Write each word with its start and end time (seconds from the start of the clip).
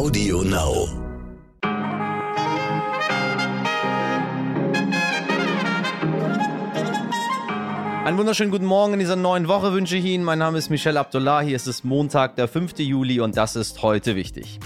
Audio 0.00 0.42
Now. 0.42 0.88
Einen 8.06 8.16
wunderschönen 8.16 8.50
guten 8.50 8.64
Morgen 8.64 8.94
in 8.94 8.98
dieser 8.98 9.16
neuen 9.16 9.46
Woche 9.46 9.74
wünsche 9.74 9.96
ich 9.96 10.06
Ihnen. 10.06 10.24
Mein 10.24 10.38
Name 10.38 10.56
ist 10.56 10.70
Michel 10.70 10.96
Abdullah. 10.96 11.42
Hier 11.42 11.54
ist 11.54 11.66
es 11.66 11.84
Montag, 11.84 12.36
der 12.36 12.48
5. 12.48 12.78
Juli 12.78 13.20
und 13.20 13.36
das 13.36 13.56
ist 13.56 13.82
heute 13.82 14.16
wichtig. 14.16 14.58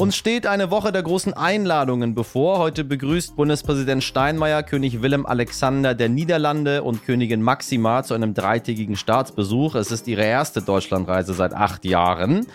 Uns 0.00 0.16
steht 0.16 0.46
eine 0.46 0.70
Woche 0.70 0.92
der 0.92 1.02
großen 1.02 1.34
Einladungen 1.34 2.14
bevor. 2.14 2.56
Heute 2.56 2.84
begrüßt 2.84 3.36
Bundespräsident 3.36 4.02
Steinmeier 4.02 4.62
König 4.62 5.02
Willem 5.02 5.26
Alexander 5.26 5.94
der 5.94 6.08
Niederlande 6.08 6.82
und 6.82 7.04
Königin 7.04 7.42
Maxima 7.42 8.02
zu 8.02 8.14
einem 8.14 8.32
dreitägigen 8.32 8.96
Staatsbesuch. 8.96 9.74
Es 9.74 9.92
ist 9.92 10.08
ihre 10.08 10.24
erste 10.24 10.62
Deutschlandreise 10.62 11.34
seit 11.34 11.52
acht 11.52 11.84
Jahren. 11.84 12.46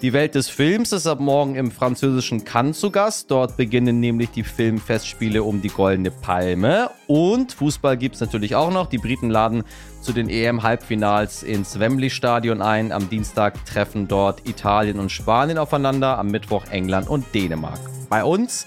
Die 0.00 0.14
Welt 0.14 0.34
des 0.34 0.48
Films 0.48 0.92
ist 0.92 1.06
ab 1.06 1.20
morgen 1.20 1.56
im 1.56 1.72
französischen 1.72 2.46
Cannes 2.46 2.80
zu 2.80 2.90
Gast. 2.90 3.30
Dort 3.30 3.58
beginnen 3.58 4.00
nämlich 4.00 4.30
die 4.30 4.42
Filmfestspiele 4.42 5.42
um 5.42 5.60
die 5.60 5.68
Goldene 5.68 6.10
Palme. 6.10 6.88
Und 7.06 7.52
Fußball 7.52 7.98
gibt 7.98 8.14
es 8.14 8.22
natürlich 8.22 8.54
auch 8.54 8.72
noch. 8.72 8.86
Die 8.86 8.96
Briten 8.96 9.28
laden 9.28 9.64
zu 10.00 10.14
den 10.14 10.30
EM-Halbfinals 10.30 11.42
ins 11.42 11.78
Wembley-Stadion 11.78 12.62
ein. 12.62 12.92
Am 12.92 13.10
Dienstag 13.10 13.62
treffen 13.66 14.08
dort 14.08 14.48
Italien 14.48 14.98
und 14.98 15.12
Spanien 15.12 15.58
aufeinander, 15.58 16.18
am 16.18 16.28
Mittwoch 16.28 16.64
England 16.70 16.93
und 17.02 17.24
Dänemark. 17.34 17.80
Bei 18.08 18.22
uns 18.22 18.66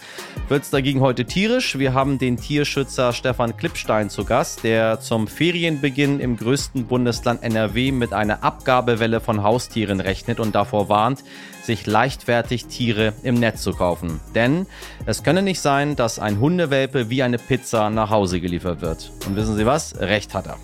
wird 0.50 0.64
es 0.64 0.72
dagegen 0.72 1.00
heute 1.00 1.24
tierisch. 1.24 1.78
Wir 1.78 1.94
haben 1.94 2.18
den 2.18 2.38
Tierschützer 2.38 3.14
Stefan 3.14 3.56
Klippstein 3.56 4.10
zu 4.10 4.26
Gast, 4.26 4.64
der 4.64 5.00
zum 5.00 5.28
Ferienbeginn 5.28 6.20
im 6.20 6.36
größten 6.36 6.86
Bundesland 6.88 7.44
NRW 7.44 7.94
mit 7.94 8.12
einer 8.12 8.44
Abgabewelle 8.44 9.22
von 9.22 9.44
Haustieren 9.44 10.02
rechnet 10.02 10.40
und 10.42 10.54
davor 10.54 10.90
warnt, 10.90 11.24
sich 11.64 11.86
leichtfertig 11.86 12.66
Tiere 12.66 13.14
im 13.24 13.36
Netz 13.36 13.62
zu 13.62 13.72
kaufen. 13.72 14.20
Denn 14.36 14.66
es 15.06 15.24
könne 15.24 15.42
nicht 15.42 15.62
sein, 15.62 15.96
dass 15.96 16.20
ein 16.20 16.40
Hundewelpe 16.40 17.10
wie 17.10 17.24
eine 17.24 17.38
Pizza 17.38 17.90
nach 17.90 18.10
Hause 18.10 18.42
geliefert 18.42 18.82
wird. 18.82 19.12
Und 19.28 19.38
wissen 19.38 19.56
Sie 19.56 19.66
was? 19.66 20.00
Recht 20.00 20.34
hat 20.34 20.48
er. 20.48 20.58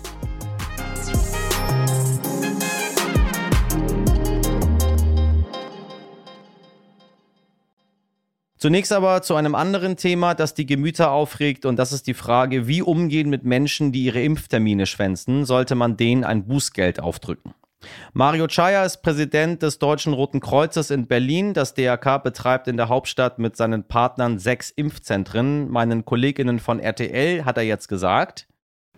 Zunächst 8.64 8.94
aber 8.94 9.20
zu 9.20 9.34
einem 9.34 9.54
anderen 9.54 9.98
Thema, 9.98 10.32
das 10.32 10.54
die 10.54 10.64
Gemüter 10.64 11.10
aufregt, 11.10 11.66
und 11.66 11.76
das 11.76 11.92
ist 11.92 12.06
die 12.06 12.14
Frage, 12.14 12.66
wie 12.66 12.80
umgehen 12.80 13.28
mit 13.28 13.44
Menschen, 13.44 13.92
die 13.92 14.04
ihre 14.04 14.22
Impftermine 14.22 14.86
schwänzen, 14.86 15.44
sollte 15.44 15.74
man 15.74 15.98
denen 15.98 16.24
ein 16.24 16.46
Bußgeld 16.46 16.98
aufdrücken. 16.98 17.52
Mario 18.14 18.46
Chaya 18.46 18.86
ist 18.86 19.02
Präsident 19.02 19.60
des 19.60 19.78
Deutschen 19.78 20.14
Roten 20.14 20.40
Kreuzes 20.40 20.90
in 20.90 21.06
Berlin. 21.06 21.52
Das 21.52 21.74
DRK 21.74 22.16
betreibt 22.16 22.66
in 22.66 22.78
der 22.78 22.88
Hauptstadt 22.88 23.38
mit 23.38 23.54
seinen 23.54 23.84
Partnern 23.84 24.38
sechs 24.38 24.70
Impfzentren. 24.70 25.70
Meinen 25.70 26.06
Kolleginnen 26.06 26.58
von 26.58 26.80
RTL 26.80 27.44
hat 27.44 27.58
er 27.58 27.64
jetzt 27.64 27.88
gesagt, 27.88 28.46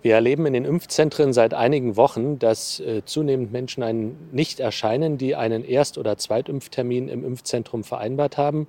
wir 0.03 0.14
erleben 0.14 0.47
in 0.47 0.53
den 0.53 0.64
Impfzentren 0.64 1.33
seit 1.33 1.53
einigen 1.53 1.97
Wochen, 1.97 2.39
dass 2.39 2.78
äh, 2.78 3.05
zunehmend 3.05 3.51
Menschen 3.51 3.83
einen 3.83 4.28
nicht 4.30 4.61
erscheinen, 4.61 5.19
die 5.19 5.34
einen 5.34 5.64
Erst- 5.64 5.98
oder 5.98 6.17
Zweitimpftermin 6.17 7.08
im 7.08 7.25
Impfzentrum 7.25 7.83
vereinbart 7.83 8.39
haben. 8.39 8.69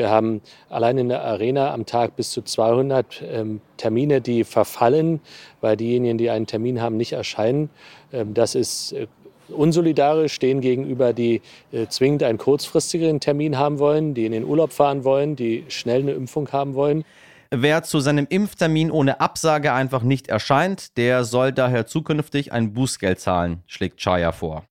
Wir 0.00 0.08
haben 0.08 0.40
allein 0.70 0.96
in 0.96 1.10
der 1.10 1.22
Arena 1.22 1.74
am 1.74 1.84
Tag 1.84 2.16
bis 2.16 2.30
zu 2.30 2.40
200 2.40 3.22
ähm, 3.22 3.60
Termine, 3.76 4.22
die 4.22 4.44
verfallen, 4.44 5.20
weil 5.60 5.76
diejenigen, 5.76 6.16
die 6.16 6.30
einen 6.30 6.46
Termin 6.46 6.80
haben, 6.80 6.96
nicht 6.96 7.12
erscheinen. 7.12 7.68
Ähm, 8.10 8.32
das 8.32 8.54
ist 8.54 8.92
äh, 8.92 9.08
unsolidarisch 9.50 10.32
stehen 10.32 10.62
gegenüber, 10.62 11.12
die 11.12 11.42
äh, 11.70 11.86
zwingend 11.88 12.22
einen 12.22 12.38
kurzfristigeren 12.38 13.20
Termin 13.20 13.58
haben 13.58 13.78
wollen, 13.78 14.14
die 14.14 14.24
in 14.24 14.32
den 14.32 14.44
Urlaub 14.44 14.72
fahren 14.72 15.04
wollen, 15.04 15.36
die 15.36 15.66
schnell 15.68 16.00
eine 16.00 16.12
Impfung 16.12 16.50
haben 16.50 16.74
wollen. 16.74 17.04
Wer 17.50 17.82
zu 17.82 18.00
seinem 18.00 18.26
Impftermin 18.26 18.90
ohne 18.90 19.20
Absage 19.20 19.74
einfach 19.74 20.02
nicht 20.02 20.28
erscheint, 20.28 20.96
der 20.96 21.24
soll 21.24 21.52
daher 21.52 21.84
zukünftig 21.84 22.52
ein 22.52 22.72
Bußgeld 22.72 23.20
zahlen, 23.20 23.64
schlägt 23.66 24.00
Chaya 24.00 24.32
vor 24.32 24.64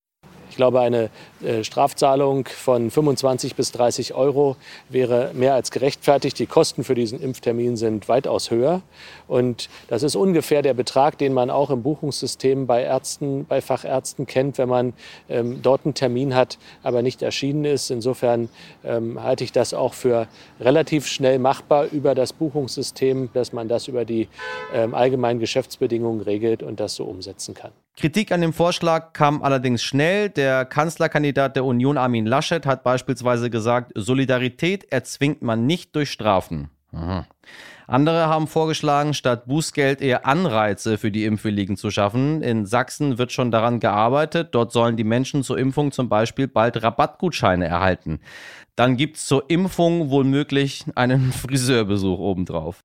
glaube, 0.60 0.82
eine 0.82 1.10
äh, 1.42 1.64
Strafzahlung 1.64 2.46
von 2.46 2.92
25 2.92 3.56
bis 3.56 3.72
30 3.72 4.14
Euro 4.14 4.58
wäre 4.90 5.32
mehr 5.34 5.54
als 5.54 5.72
gerechtfertigt. 5.72 6.38
Die 6.38 6.48
Kosten 6.48 6.84
für 6.84 6.96
diesen 6.96 7.22
Impftermin 7.22 7.78
sind 7.78 8.10
weitaus 8.10 8.52
höher. 8.52 8.82
Und 9.30 9.70
das 9.88 10.04
ist 10.04 10.18
ungefähr 10.18 10.62
der 10.62 10.74
Betrag, 10.74 11.18
den 11.18 11.34
man 11.34 11.50
auch 11.50 11.70
im 11.70 11.82
Buchungssystem 11.82 12.68
bei 12.68 12.84
Ärzten, 12.84 13.46
bei 13.46 13.62
Fachärzten 13.62 14.28
kennt, 14.28 14.58
wenn 14.58 14.68
man 14.68 14.94
ähm, 15.30 15.62
dort 15.62 15.86
einen 15.86 15.94
Termin 15.94 16.36
hat, 16.36 16.58
aber 16.84 17.04
nicht 17.04 17.22
erschienen 17.22 17.64
ist. 17.64 17.90
Insofern 17.90 18.50
ähm, 18.84 19.24
halte 19.24 19.46
ich 19.46 19.54
das 19.54 19.74
auch 19.74 19.94
für 19.94 20.28
relativ 20.60 21.08
schnell 21.08 21.40
machbar 21.40 21.86
über 21.90 22.16
das 22.16 22.34
Buchungssystem, 22.34 23.30
dass 23.34 23.54
man 23.54 23.70
das 23.70 23.88
über 23.88 24.04
die 24.04 24.28
ähm, 24.74 24.94
allgemeinen 24.94 25.40
Geschäftsbedingungen 25.40 26.20
regelt 26.20 26.64
und 26.64 26.82
das 26.82 26.96
so 26.96 27.06
umsetzen 27.06 27.54
kann. 27.54 27.72
Kritik 28.00 28.32
an 28.32 28.40
dem 28.40 28.54
Vorschlag 28.54 29.12
kam 29.12 29.44
allerdings 29.44 29.84
schnell. 29.84 30.30
Der 30.30 30.64
Kanzlerkandidat 30.64 31.58
der 31.58 31.66
Union 31.66 31.98
Armin 31.98 32.26
Laschet 32.26 32.66
hat 32.66 32.82
beispielsweise 32.82 33.50
gesagt, 33.50 33.92
Solidarität 33.94 34.86
erzwingt 34.90 35.42
man 35.42 35.66
nicht 35.66 35.94
durch 35.98 36.10
Strafen. 36.10 36.70
Aha. 36.94 37.28
Andere 37.88 38.28
haben 38.28 38.48
vorgeschlagen, 38.48 39.14
statt 39.14 39.48
Bußgeld 39.48 40.02
eher 40.02 40.26
Anreize 40.26 40.98
für 40.98 41.12
die 41.12 41.26
Impfwilligen 41.26 41.76
zu 41.76 41.92
schaffen. 41.92 42.42
In 42.42 42.66
Sachsen 42.66 43.18
wird 43.18 43.34
schon 43.34 43.52
daran 43.52 43.82
gearbeitet. 43.82 44.50
Dort 44.52 44.72
sollen 44.72 44.96
die 44.96 45.04
Menschen 45.04 45.44
zur 45.44 45.58
Impfung 45.58 45.92
zum 45.92 46.08
Beispiel 46.08 46.48
bald 46.48 46.82
Rabattgutscheine 46.82 47.66
erhalten. 47.68 48.22
Dann 48.76 48.96
gibt 48.96 49.18
es 49.18 49.26
zur 49.26 49.50
Impfung 49.50 50.10
wohl 50.10 50.24
möglich 50.24 50.86
einen 50.96 51.32
Friseurbesuch 51.34 52.20
obendrauf. 52.20 52.80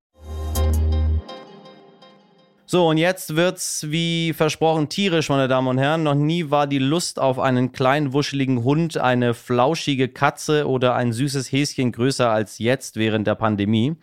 So, 2.75 2.89
und 2.89 2.97
jetzt 2.97 3.37
wird's 3.37 3.87
wie 3.89 4.33
versprochen 4.33 4.89
tierisch, 4.89 5.29
meine 5.29 5.47
Damen 5.47 5.69
und 5.69 5.79
Herren. 5.79 6.03
Noch 6.03 6.17
nie 6.17 6.51
war 6.51 6.67
die 6.67 6.81
Lust 6.81 7.21
auf 7.21 7.39
einen 7.39 7.71
kleinen, 7.71 8.12
wuscheligen 8.12 8.65
Hund, 8.65 8.99
eine 8.99 9.33
flauschige 9.33 10.09
Katze 10.09 10.67
oder 10.67 10.97
ein 10.97 11.12
süßes 11.12 11.53
Häschen 11.53 11.93
größer 11.93 12.29
als 12.29 12.59
jetzt 12.59 12.97
während 12.97 13.29
der 13.29 13.37
Pandemie. 13.37 13.95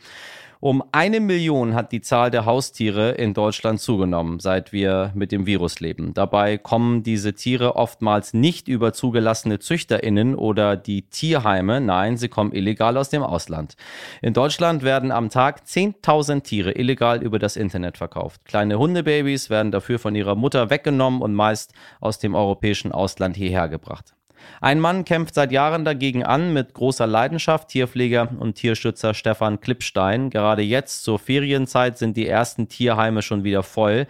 Um 0.63 0.83
eine 0.91 1.21
Million 1.21 1.73
hat 1.73 1.91
die 1.91 2.01
Zahl 2.01 2.29
der 2.29 2.45
Haustiere 2.45 3.13
in 3.13 3.33
Deutschland 3.33 3.79
zugenommen, 3.79 4.39
seit 4.39 4.71
wir 4.71 5.11
mit 5.15 5.31
dem 5.31 5.47
Virus 5.47 5.79
leben. 5.79 6.13
Dabei 6.13 6.59
kommen 6.59 7.01
diese 7.01 7.33
Tiere 7.33 7.75
oftmals 7.75 8.35
nicht 8.35 8.67
über 8.67 8.93
zugelassene 8.93 9.57
ZüchterInnen 9.57 10.35
oder 10.35 10.77
die 10.77 11.01
Tierheime. 11.09 11.81
Nein, 11.81 12.15
sie 12.15 12.29
kommen 12.29 12.51
illegal 12.51 12.95
aus 12.97 13.09
dem 13.09 13.23
Ausland. 13.23 13.75
In 14.21 14.33
Deutschland 14.33 14.83
werden 14.83 15.11
am 15.11 15.29
Tag 15.29 15.63
10.000 15.65 16.43
Tiere 16.43 16.73
illegal 16.73 17.23
über 17.23 17.39
das 17.39 17.55
Internet 17.55 17.97
verkauft. 17.97 18.45
Kleine 18.45 18.77
Hundebabys 18.77 19.49
werden 19.49 19.71
dafür 19.71 19.97
von 19.97 20.13
ihrer 20.13 20.35
Mutter 20.35 20.69
weggenommen 20.69 21.23
und 21.23 21.33
meist 21.33 21.73
aus 21.99 22.19
dem 22.19 22.35
europäischen 22.35 22.91
Ausland 22.91 23.35
hierher 23.35 23.67
gebracht. 23.67 24.13
Ein 24.61 24.79
Mann 24.79 25.05
kämpft 25.05 25.35
seit 25.35 25.51
Jahren 25.51 25.85
dagegen 25.85 26.23
an 26.23 26.53
mit 26.53 26.73
großer 26.73 27.07
Leidenschaft, 27.07 27.69
Tierpfleger 27.69 28.29
und 28.39 28.55
Tierschützer 28.55 29.13
Stefan 29.13 29.59
Klippstein. 29.59 30.29
Gerade 30.29 30.61
jetzt 30.61 31.03
zur 31.03 31.19
Ferienzeit 31.19 31.97
sind 31.97 32.17
die 32.17 32.27
ersten 32.27 32.67
Tierheime 32.67 33.21
schon 33.21 33.43
wieder 33.43 33.63
voll. 33.63 34.07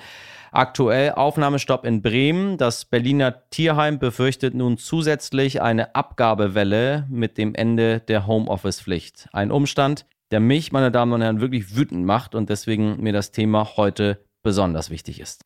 Aktuell 0.52 1.14
Aufnahmestopp 1.14 1.86
in 1.86 2.02
Bremen. 2.02 2.58
Das 2.58 2.84
Berliner 2.84 3.50
Tierheim 3.50 4.00
befürchtet 4.00 4.54
nun 4.54 4.78
zusätzlich 4.78 5.62
eine 5.62 5.96
Abgabewelle 5.96 7.08
mit 7.10 7.38
dem 7.38 7.56
Ende 7.56 8.02
der 8.02 8.28
Homeoffice-Pflicht. 8.28 9.30
Ein 9.32 9.52
Umstand, 9.52 10.06
der 10.32 10.42
mich, 10.42 10.74
meine 10.74 10.92
Damen 10.92 11.14
und 11.14 11.22
Herren, 11.22 11.40
wirklich 11.40 11.78
wütend 11.78 12.06
macht 12.06 12.36
und 12.36 12.50
deswegen 12.50 13.02
mir 13.02 13.14
das 13.14 13.32
Thema 13.32 13.78
heute 13.78 14.26
besonders 14.44 14.90
wichtig 14.90 15.22
ist. 15.22 15.46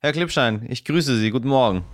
Herr 0.00 0.12
Klippstein, 0.12 0.66
ich 0.68 0.84
grüße 0.84 1.16
Sie. 1.16 1.30
Guten 1.30 1.48
Morgen. 1.48 1.84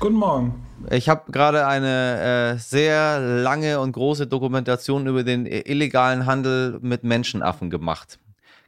Guten 0.00 0.16
Morgen. 0.16 0.66
Ich 0.90 1.08
habe 1.08 1.30
gerade 1.32 1.66
eine 1.66 2.54
äh, 2.54 2.58
sehr 2.58 3.20
lange 3.20 3.80
und 3.80 3.92
große 3.92 4.26
Dokumentation 4.26 5.06
über 5.06 5.22
den 5.22 5.46
illegalen 5.46 6.26
Handel 6.26 6.78
mit 6.82 7.04
Menschenaffen 7.04 7.70
gemacht. 7.70 8.18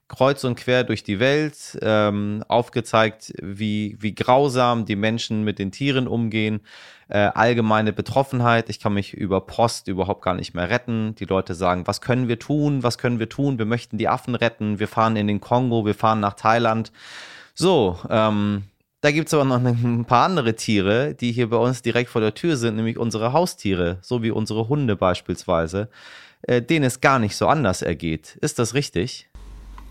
Kreuz 0.09 0.45
und 0.45 0.55
quer 0.55 0.85
durch 0.85 1.03
die 1.03 1.19
Welt, 1.19 1.79
ähm, 1.83 2.45
aufgezeigt, 2.47 3.33
wie, 3.43 3.97
wie 3.99 4.15
grausam 4.15 4.87
die 4.87 4.95
Menschen 4.95 5.43
mit 5.43 5.59
den 5.59 5.73
Tieren 5.73 6.07
umgehen, 6.07 6.61
äh, 7.09 7.19
allgemeine 7.19 7.93
Betroffenheit. 7.93 8.71
Ich 8.71 8.79
kann 8.79 8.95
mich 8.95 9.15
über 9.15 9.41
Post 9.41 9.89
überhaupt 9.89 10.23
gar 10.23 10.35
nicht 10.35 10.55
mehr 10.55 10.71
retten. 10.71 11.17
Die 11.17 11.25
Leute 11.25 11.55
sagen, 11.55 11.89
was 11.89 12.01
können 12.01 12.29
wir 12.29 12.39
tun? 12.39 12.85
Was 12.85 12.99
können 12.99 13.19
wir 13.19 13.29
tun? 13.29 13.59
Wir 13.59 13.67
möchten 13.67 13.99
die 13.99 14.09
Affen 14.09 14.37
retten. 14.37 14.79
Wir 14.79 14.89
fahren 14.89 15.17
in 15.17 15.27
den 15.27 15.41
Kongo, 15.41 15.85
wir 15.85 15.95
fahren 15.95 16.21
nach 16.21 16.35
Thailand. 16.35 16.93
So, 17.55 17.99
ähm, 18.09 18.63
da 19.01 19.11
gibt 19.11 19.29
es 19.29 19.35
aber 19.35 19.45
noch 19.45 19.61
ein 19.61 20.05
paar 20.05 20.25
andere 20.25 20.55
Tiere, 20.55 21.15
die 21.15 21.33
hier 21.33 21.51
bei 21.51 21.57
uns 21.57 21.83
direkt 21.83 22.11
vor 22.11 22.21
der 22.21 22.35
Tür 22.35 22.57
sind, 22.57 22.77
nämlich 22.77 22.99
unsere 22.99 23.33
Haustiere, 23.33 23.99
so 24.03 24.23
wie 24.23 24.31
unsere 24.31 24.69
Hunde 24.69 24.97
beispielsweise, 24.97 25.89
äh, 26.43 26.63
denen 26.63 26.85
es 26.85 27.01
gar 27.01 27.19
nicht 27.19 27.37
so 27.37 27.47
anders 27.47 27.83
ergeht. 27.83 28.39
Ist 28.41 28.59
das 28.59 28.75
richtig? 28.75 29.29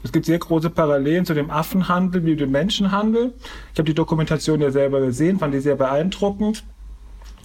Es 0.03 0.11
gibt 0.11 0.25
sehr 0.25 0.37
große 0.37 0.69
Parallelen 0.69 1.25
zu 1.25 1.33
dem 1.33 1.49
Affenhandel 1.49 2.25
wie 2.25 2.35
dem 2.35 2.51
Menschenhandel. 2.51 3.33
Ich 3.73 3.79
habe 3.79 3.87
die 3.87 3.95
Dokumentation 3.95 4.61
ja 4.61 4.69
selber 4.69 5.01
gesehen, 5.01 5.39
fand 5.39 5.53
die 5.53 5.59
sehr 5.59 5.75
beeindruckend 5.75 6.63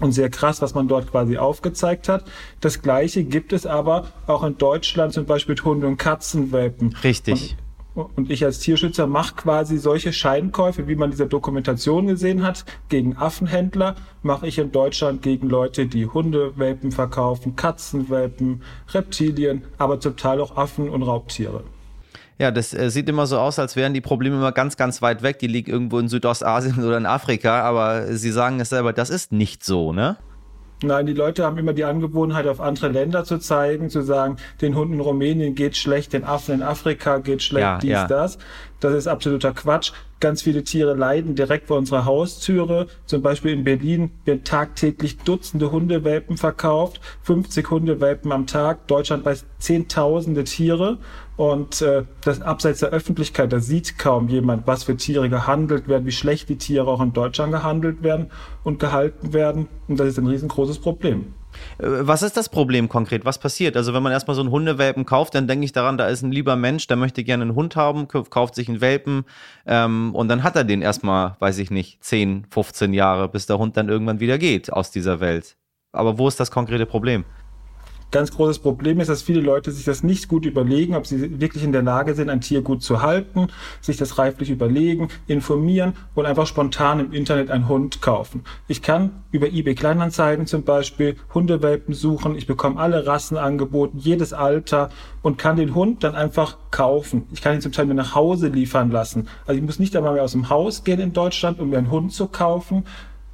und 0.01 0.13
sehr 0.13 0.29
krass, 0.29 0.61
was 0.61 0.75
man 0.75 0.89
dort 0.89 1.11
quasi 1.11 1.39
aufgezeigt 1.39 2.09
hat. 2.09 2.25
Das 2.61 2.83
Gleiche 2.83 3.25
gibt 3.25 3.53
es 3.53 3.65
aber 3.65 4.09
auch 4.27 4.43
in 4.43 4.59
Deutschland 4.59 5.13
zum 5.13 5.25
Beispiel 5.27 5.55
mit 5.55 5.65
Hunde- 5.65 5.87
und 5.87 5.97
Katzenwelpen. 5.97 6.97
Richtig. 7.03 7.53
Und 7.53 7.57
und 8.17 8.31
ich 8.31 8.45
als 8.45 8.59
Tierschützer 8.61 9.07
mache 9.07 9.35
quasi 9.35 9.79
solche 9.79 10.13
Scheinkäufe, 10.13 10.89
wie 10.89 10.95
man 10.95 11.11
diese 11.11 11.27
Dokumentation 11.27 12.07
gesehen 12.07 12.43
hat, 12.43 12.65
gegen 12.89 13.17
Affenhändler, 13.17 13.97
mache 14.23 14.47
ich 14.47 14.59
in 14.59 14.73
Deutschland 14.73 15.23
gegen 15.23 15.49
Leute, 15.49 15.87
die 15.87 16.07
Hundewelpen 16.07 16.93
verkaufen, 16.93 17.57
Katzenwelpen, 17.57 18.63
Reptilien, 18.93 19.65
aber 19.79 20.01
zum 20.01 20.17
Teil 20.17 20.41
auch 20.41 20.57
Affen 20.57 20.89
und 20.89 21.03
Raubtiere. 21.03 21.65
Ja, 22.39 22.51
das 22.51 22.73
äh, 22.73 22.91
sieht 22.91 23.07
immer 23.09 23.27
so 23.27 23.39
aus, 23.39 23.59
als 23.59 23.77
wären 23.77 23.93
die 23.93 24.01
Probleme 24.01 24.37
immer 24.37 24.53
ganz, 24.53 24.79
ganz 24.79 25.03
weit 25.03 25.23
weg. 25.23 25.39
Die 25.41 25.47
liegen 25.47 25.71
irgendwo 25.71 25.99
in 25.99 26.09
Südostasien 26.09 26.79
oder 26.85 26.97
in 26.97 27.05
Afrika, 27.05 27.61
aber 27.61 28.15
Sie 28.17 28.31
sagen 28.31 28.61
es 28.61 28.71
selber, 28.71 28.95
das 28.95 29.11
ist 29.11 29.31
nicht 29.31 29.63
so, 29.63 29.93
ne? 29.93 30.17
Nein, 30.83 31.07
die 31.07 31.13
Leute 31.13 31.45
haben 31.45 31.59
immer 31.59 31.75
die 31.75 31.85
Angewohnheit, 31.85 32.47
auf 32.47 32.61
andere 32.61 32.89
Länder 32.89 33.25
zu 33.25 33.39
zeigen, 33.39 33.91
zu 33.91 34.03
sagen, 34.03 34.37
den 34.63 34.75
Hunden 34.75 34.95
in 34.95 35.01
Rumänien 35.01 35.55
geht 35.55 35.77
schlecht, 35.77 36.13
den 36.13 36.25
Affen 36.25 36.55
in 36.57 36.63
Afrika 36.63 37.19
geht 37.19 37.43
schlecht, 37.43 37.63
ja, 37.63 37.79
dies, 37.79 37.91
ja. 37.91 38.07
das. 38.07 38.39
Das 38.81 38.95
ist 38.95 39.07
absoluter 39.07 39.53
Quatsch. 39.53 39.93
Ganz 40.21 40.43
viele 40.43 40.65
Tiere 40.65 40.95
leiden 40.95 41.35
direkt 41.35 41.69
vor 41.69 41.77
unserer 41.79 42.07
Haustüre. 42.07 42.87
Zum 43.05 43.23
Beispiel 43.23 43.53
in 43.53 43.65
Berlin 43.65 44.11
werden 44.25 44.43
tagtäglich 44.43 45.19
Dutzende 45.19 45.71
Hundewelpen 45.71 46.39
verkauft, 46.39 47.01
50 47.23 47.71
Hundewelpen 47.71 48.33
am 48.33 48.47
Tag. 48.47 48.87
Deutschland 48.87 49.25
bei 49.25 49.37
Zehntausende 49.59 50.45
Tiere. 50.45 50.99
Und 51.41 51.81
äh, 51.81 52.03
das 52.21 52.43
abseits 52.43 52.81
der 52.81 52.91
Öffentlichkeit, 52.91 53.51
da 53.51 53.61
sieht 53.61 53.97
kaum 53.97 54.29
jemand, 54.29 54.67
was 54.67 54.85
für 54.85 54.95
Tiere 54.95 55.31
gehandelt 55.31 55.89
werden, 55.89 56.05
wie 56.05 56.13
schlecht 56.13 56.51
die 56.51 56.59
Tiere 56.59 56.87
auch 56.87 57.01
in 57.01 57.15
Deutschland 57.15 57.51
gehandelt 57.51 58.03
werden 58.03 58.31
und 58.63 58.79
gehalten 58.79 59.33
werden. 59.33 59.67
Und 59.89 59.99
das 59.99 60.09
ist 60.09 60.19
ein 60.19 60.27
riesengroßes 60.27 60.81
Problem. 60.81 61.33
Äh, 61.79 61.87
was 62.03 62.23
ist 62.23 62.37
das 62.37 62.51
Problem 62.51 62.91
konkret? 62.91 63.25
Was 63.25 63.39
passiert? 63.39 63.75
Also, 63.79 63.95
wenn 63.95 64.03
man 64.03 64.13
erstmal 64.13 64.35
so 64.35 64.43
einen 64.43 64.51
Hundewelpen 64.51 65.07
kauft, 65.07 65.35
dann 65.35 65.49
denke 65.49 65.65
ich 65.65 65.73
daran, 65.73 65.97
da 65.97 66.09
ist 66.09 66.21
ein 66.21 66.31
lieber 66.31 66.57
Mensch, 66.57 66.89
der 66.89 66.99
möchte 66.99 67.25
gerne 67.25 67.45
einen 67.45 67.55
Hund 67.55 67.75
haben, 67.75 68.07
kauft 68.07 68.55
sich 68.55 68.69
einen 68.69 68.83
Welpen 68.83 69.25
ähm, 69.65 70.15
und 70.15 70.29
dann 70.29 70.43
hat 70.43 70.57
er 70.57 70.65
den 70.65 70.83
erstmal, 70.83 71.37
weiß 71.39 71.57
ich 71.57 71.71
nicht, 71.71 72.05
10, 72.05 72.49
15 72.51 72.93
Jahre, 72.93 73.31
bis 73.31 73.47
der 73.47 73.57
Hund 73.57 73.79
dann 73.79 73.89
irgendwann 73.89 74.21
wieder 74.21 74.37
geht 74.37 74.71
aus 74.71 74.91
dieser 74.91 75.21
Welt. 75.21 75.57
Aber 75.93 76.19
wo 76.19 76.29
ist 76.29 76.39
das 76.39 76.51
konkrete 76.51 76.85
Problem? 76.85 77.25
Ganz 78.11 78.33
großes 78.33 78.59
Problem 78.59 78.99
ist, 78.99 79.09
dass 79.09 79.23
viele 79.23 79.41
Leute 79.41 79.71
sich 79.71 79.85
das 79.85 80.03
nicht 80.03 80.27
gut 80.27 80.45
überlegen, 80.45 80.97
ob 80.97 81.07
sie 81.07 81.41
wirklich 81.41 81.63
in 81.63 81.71
der 81.71 81.83
Lage 81.83 82.15
sind, 82.15 82.29
ein 82.29 82.41
Tier 82.41 82.61
gut 82.63 82.83
zu 82.83 83.03
halten, 83.03 83.49
sich 83.81 83.97
das 83.97 84.19
reiflich 84.19 84.51
überlegen, 84.51 85.09
informieren 85.29 85.93
und 86.17 86.27
einfach 86.27 86.47
spontan 86.47 86.99
im 86.99 87.13
Internet 87.13 87.51
einen 87.51 87.69
Hund 87.69 88.03
kaufen. 88.03 88.43
Ich 88.67 88.83
kann 88.83 89.23
über 89.31 89.47
eBay 89.47 89.77
Kleinanzeigen 89.77 90.47
zum 90.47 90.65
Beispiel 90.65 91.17
Hundewelpen 91.35 91.95
suchen. 91.95 92.37
Ich 92.37 92.49
bekomme 92.49 92.81
alle 92.81 93.07
Rassen 93.07 93.37
angeboten, 93.37 93.99
jedes 93.99 94.33
Alter 94.33 94.91
und 95.23 95.39
kann 95.39 95.57
den 95.57 95.75
Hund 95.75 96.03
dann 96.03 96.17
einfach 96.17 96.57
kaufen. 96.73 97.27
Ich 97.33 97.43
kann 97.43 97.55
ihn 97.55 97.61
zum 97.61 97.73
Teil 97.73 97.87
mir 97.87 97.95
nach 97.95 98.17
Hause 98.17 98.49
liefern 98.49 98.91
lassen. 98.91 99.29
Also 99.47 99.59
ich 99.59 99.65
muss 99.65 99.79
nicht 99.79 99.95
einmal 99.95 100.15
mehr 100.15 100.25
aus 100.25 100.33
dem 100.33 100.51
Haus 100.51 100.83
gehen 100.83 100.99
in 100.99 101.13
Deutschland, 101.13 101.61
um 101.61 101.71
mir 101.71 101.79
einen 101.79 101.91
Hund 101.91 102.13
zu 102.13 102.27
kaufen, 102.27 102.85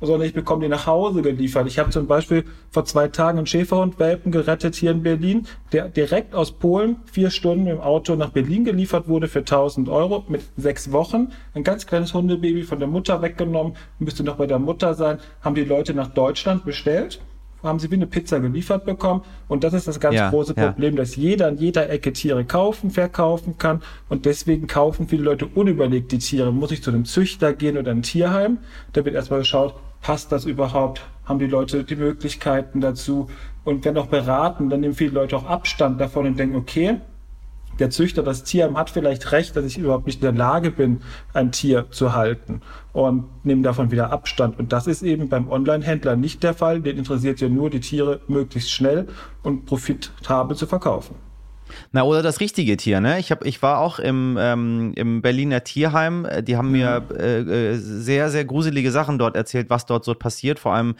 sondern 0.00 0.26
ich 0.28 0.34
bekomme 0.34 0.62
die 0.62 0.68
nach 0.68 0.86
Hause 0.86 1.22
geliefert. 1.22 1.66
Ich 1.66 1.78
habe 1.78 1.90
zum 1.90 2.06
Beispiel 2.06 2.44
vor 2.70 2.84
zwei 2.84 3.08
Tagen 3.08 3.38
einen 3.38 3.46
Schäferhund-Welpen 3.46 4.32
gerettet 4.32 4.74
hier 4.74 4.90
in 4.90 5.02
Berlin, 5.02 5.46
der 5.72 5.88
direkt 5.88 6.34
aus 6.34 6.52
Polen 6.52 6.96
vier 7.10 7.30
Stunden 7.30 7.66
im 7.66 7.80
Auto 7.80 8.14
nach 8.14 8.30
Berlin 8.30 8.64
geliefert 8.64 9.08
wurde 9.08 9.28
für 9.28 9.40
1000 9.40 9.88
Euro 9.88 10.24
mit 10.28 10.42
sechs 10.56 10.92
Wochen. 10.92 11.32
Ein 11.54 11.64
ganz 11.64 11.86
kleines 11.86 12.14
Hundebaby 12.14 12.62
von 12.62 12.78
der 12.78 12.88
Mutter 12.88 13.22
weggenommen, 13.22 13.74
müsste 13.98 14.22
noch 14.22 14.36
bei 14.36 14.46
der 14.46 14.58
Mutter 14.58 14.94
sein, 14.94 15.18
haben 15.40 15.54
die 15.54 15.64
Leute 15.64 15.94
nach 15.94 16.08
Deutschland 16.08 16.64
bestellt 16.64 17.20
haben 17.66 17.78
sie 17.78 17.90
wie 17.90 17.96
eine 17.96 18.06
Pizza 18.06 18.40
geliefert 18.40 18.84
bekommen. 18.84 19.22
Und 19.48 19.64
das 19.64 19.74
ist 19.74 19.88
das 19.88 20.00
ganz 20.00 20.16
ja, 20.16 20.30
große 20.30 20.54
Problem, 20.54 20.94
ja. 20.94 21.00
dass 21.00 21.16
jeder 21.16 21.48
an 21.48 21.58
jeder 21.58 21.90
Ecke 21.90 22.12
Tiere 22.12 22.44
kaufen, 22.44 22.90
verkaufen 22.90 23.58
kann. 23.58 23.82
Und 24.08 24.24
deswegen 24.24 24.66
kaufen 24.66 25.08
viele 25.08 25.22
Leute 25.22 25.46
unüberlegt 25.46 26.12
die 26.12 26.18
Tiere. 26.18 26.52
Muss 26.52 26.70
ich 26.70 26.82
zu 26.82 26.90
einem 26.90 27.04
Züchter 27.04 27.52
gehen 27.52 27.76
oder 27.76 27.90
ein 27.90 28.02
Tierheim? 28.02 28.58
Da 28.92 29.04
wird 29.04 29.14
erstmal 29.14 29.40
geschaut, 29.40 29.74
passt 30.06 30.30
das 30.30 30.44
überhaupt? 30.44 31.02
Haben 31.24 31.40
die 31.40 31.48
Leute 31.48 31.82
die 31.82 31.96
Möglichkeiten 31.96 32.80
dazu? 32.80 33.26
Und 33.64 33.84
wenn 33.84 33.98
auch 33.98 34.06
beraten, 34.06 34.70
dann 34.70 34.78
nehmen 34.78 34.94
viele 34.94 35.10
Leute 35.10 35.36
auch 35.36 35.46
Abstand 35.46 36.00
davon 36.00 36.26
und 36.26 36.38
denken, 36.38 36.54
okay, 36.54 37.00
der 37.80 37.90
Züchter, 37.90 38.22
das 38.22 38.44
Tier 38.44 38.72
hat 38.74 38.88
vielleicht 38.88 39.32
recht, 39.32 39.56
dass 39.56 39.64
ich 39.64 39.78
überhaupt 39.78 40.06
nicht 40.06 40.22
in 40.22 40.22
der 40.22 40.32
Lage 40.32 40.70
bin, 40.70 41.00
ein 41.34 41.50
Tier 41.50 41.90
zu 41.90 42.14
halten 42.14 42.62
und 42.92 43.24
nehmen 43.44 43.64
davon 43.64 43.90
wieder 43.90 44.12
Abstand. 44.12 44.60
Und 44.60 44.72
das 44.72 44.86
ist 44.86 45.02
eben 45.02 45.28
beim 45.28 45.50
Online-Händler 45.50 46.14
nicht 46.14 46.44
der 46.44 46.54
Fall. 46.54 46.80
Den 46.82 46.98
interessiert 46.98 47.40
ja 47.40 47.48
nur, 47.48 47.68
die 47.68 47.80
Tiere 47.80 48.20
möglichst 48.28 48.70
schnell 48.70 49.08
und 49.42 49.66
profitabel 49.66 50.56
zu 50.56 50.68
verkaufen. 50.68 51.16
Na, 51.92 52.02
oder 52.02 52.22
das 52.22 52.40
richtige 52.40 52.76
Tier, 52.76 53.00
ne? 53.00 53.18
Ich, 53.18 53.30
hab, 53.30 53.44
ich 53.44 53.62
war 53.62 53.80
auch 53.80 53.98
im, 53.98 54.36
ähm, 54.40 54.92
im 54.96 55.22
Berliner 55.22 55.64
Tierheim. 55.64 56.26
Die 56.42 56.56
haben 56.56 56.70
mir 56.70 57.02
äh, 57.18 57.40
äh, 57.40 57.74
sehr, 57.76 58.30
sehr 58.30 58.44
gruselige 58.44 58.90
Sachen 58.90 59.18
dort 59.18 59.36
erzählt, 59.36 59.70
was 59.70 59.86
dort 59.86 60.04
so 60.04 60.14
passiert. 60.14 60.58
Vor 60.58 60.74
allem 60.74 60.96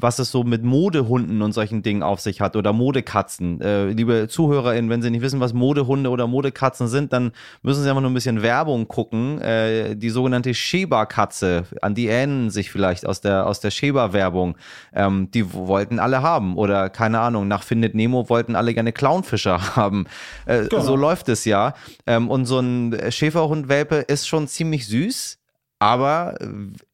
was 0.00 0.18
es 0.18 0.30
so 0.30 0.44
mit 0.44 0.62
Modehunden 0.62 1.42
und 1.42 1.52
solchen 1.52 1.82
Dingen 1.82 2.02
auf 2.02 2.20
sich 2.20 2.40
hat 2.40 2.56
oder 2.56 2.72
Modekatzen. 2.72 3.60
Äh, 3.60 3.86
liebe 3.90 4.28
ZuhörerInnen, 4.28 4.90
wenn 4.90 5.02
Sie 5.02 5.10
nicht 5.10 5.22
wissen, 5.22 5.40
was 5.40 5.52
Modehunde 5.52 6.10
oder 6.10 6.26
Modekatzen 6.26 6.88
sind, 6.88 7.12
dann 7.12 7.32
müssen 7.62 7.82
Sie 7.82 7.88
einfach 7.88 8.02
nur 8.02 8.10
ein 8.10 8.14
bisschen 8.14 8.42
Werbung 8.42 8.88
gucken. 8.88 9.40
Äh, 9.40 9.96
die 9.96 10.10
sogenannte 10.10 10.54
Sheba-Katze, 10.54 11.64
an 11.80 11.94
die 11.94 12.08
ähneln 12.08 12.50
sich 12.50 12.70
vielleicht 12.70 13.06
aus 13.06 13.20
der, 13.20 13.46
aus 13.46 13.60
der 13.60 13.70
Sheba-Werbung. 13.70 14.56
Ähm, 14.92 15.30
die 15.32 15.52
wollten 15.52 15.98
alle 15.98 16.22
haben 16.22 16.56
oder 16.56 16.90
keine 16.90 17.20
Ahnung, 17.20 17.48
nach 17.48 17.62
Findet 17.62 17.94
Nemo 17.94 18.28
wollten 18.28 18.56
alle 18.56 18.74
gerne 18.74 18.92
Clownfischer 18.92 19.76
haben. 19.76 20.06
Äh, 20.46 20.66
genau. 20.68 20.82
So 20.82 20.96
läuft 20.96 21.28
es 21.28 21.44
ja. 21.44 21.74
Ähm, 22.06 22.30
und 22.30 22.46
so 22.46 22.58
ein 22.58 22.96
Schäferhund-Welpe 23.10 23.96
ist 23.96 24.26
schon 24.26 24.48
ziemlich 24.48 24.86
süß 24.86 25.38
aber 25.78 26.40
äh, 26.40 26.46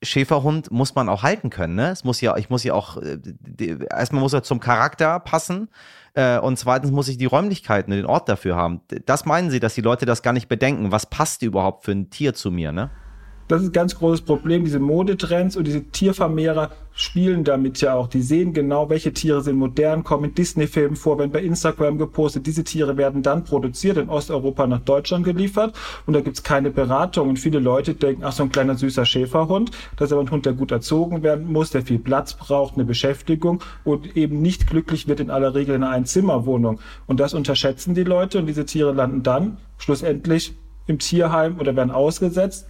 Schäferhund 0.02 0.70
muss 0.70 0.94
man 0.94 1.08
auch 1.08 1.22
halten 1.22 1.50
können. 1.50 1.74
Ne? 1.74 1.90
Es 1.90 2.04
muss 2.04 2.20
ja, 2.20 2.36
ich 2.36 2.50
muss 2.50 2.64
ja 2.64 2.74
auch, 2.74 2.96
äh, 2.96 3.18
erstmal 3.90 4.20
muss 4.20 4.32
er 4.32 4.42
zum 4.42 4.60
Charakter 4.60 5.20
passen 5.20 5.68
äh, 6.14 6.38
und 6.38 6.58
zweitens 6.58 6.90
muss 6.90 7.08
ich 7.08 7.16
die 7.16 7.26
Räumlichkeiten, 7.26 7.92
den 7.92 8.06
Ort 8.06 8.28
dafür 8.28 8.56
haben. 8.56 8.80
Das 9.06 9.26
meinen 9.26 9.50
Sie, 9.50 9.60
dass 9.60 9.74
die 9.74 9.80
Leute 9.80 10.06
das 10.06 10.22
gar 10.22 10.32
nicht 10.32 10.48
bedenken? 10.48 10.92
Was 10.92 11.06
passt 11.06 11.42
überhaupt 11.42 11.84
für 11.84 11.92
ein 11.92 12.10
Tier 12.10 12.34
zu 12.34 12.50
mir? 12.50 12.72
Ne? 12.72 12.90
Das 13.50 13.62
ist 13.62 13.70
ein 13.70 13.73
ganz 13.73 13.97
großes 13.99 14.20
Problem. 14.20 14.64
Diese 14.64 14.79
Modetrends 14.79 15.56
und 15.56 15.67
diese 15.67 15.82
Tiervermehrer 15.82 16.70
spielen 16.93 17.42
damit 17.42 17.80
ja 17.80 17.95
auch. 17.95 18.07
Die 18.07 18.23
sehen 18.23 18.52
genau, 18.52 18.88
welche 18.90 19.12
Tiere 19.12 19.42
sind 19.42 19.57
modern, 19.57 20.04
kommen 20.04 20.26
in 20.26 20.35
Disney-Filmen 20.37 20.95
vor, 20.95 21.19
werden 21.19 21.33
bei 21.33 21.42
Instagram 21.42 21.99
gepostet. 21.99 22.47
Diese 22.47 22.62
Tiere 22.62 22.97
werden 22.97 23.25
dann 23.25 23.42
produziert 23.42 23.97
in 23.97 24.09
Osteuropa 24.09 24.69
nach 24.69 24.78
Deutschland 24.78 25.25
geliefert 25.25 25.75
und 26.07 26.14
da 26.14 26.21
gibt's 26.21 26.45
keine 26.45 26.71
Beratung. 26.71 27.30
Und 27.30 27.38
viele 27.40 27.59
Leute 27.59 27.95
denken, 27.95 28.23
ach, 28.25 28.30
so 28.30 28.45
ein 28.45 28.52
kleiner 28.52 28.76
süßer 28.76 29.04
Schäferhund. 29.04 29.73
Das 29.97 30.11
ist 30.11 30.12
aber 30.12 30.23
ein 30.23 30.30
Hund, 30.30 30.47
der 30.47 30.52
gut 30.52 30.71
erzogen 30.71 31.25
werden 31.25 31.52
muss, 31.52 31.71
der 31.71 31.83
viel 31.83 31.99
Platz 31.99 32.35
braucht, 32.35 32.75
eine 32.75 32.85
Beschäftigung 32.85 33.64
und 33.83 34.16
eben 34.16 34.40
nicht 34.40 34.69
glücklich 34.69 35.09
wird 35.09 35.19
in 35.19 35.28
aller 35.28 35.57
Regel 35.57 35.75
in 35.75 35.83
einer 35.83 35.92
Einzimmerwohnung. 35.92 36.78
Und 37.09 37.19
das 37.19 37.35
unterschätzen 37.35 37.97
die 37.97 38.04
Leute 38.04 38.38
und 38.38 38.47
diese 38.47 38.64
Tiere 38.64 38.92
landen 38.92 39.25
dann 39.25 39.57
schlussendlich 39.76 40.54
im 40.87 41.00
Tierheim 41.00 41.59
oder 41.59 41.75
werden 41.75 41.90
ausgesetzt 41.90 42.69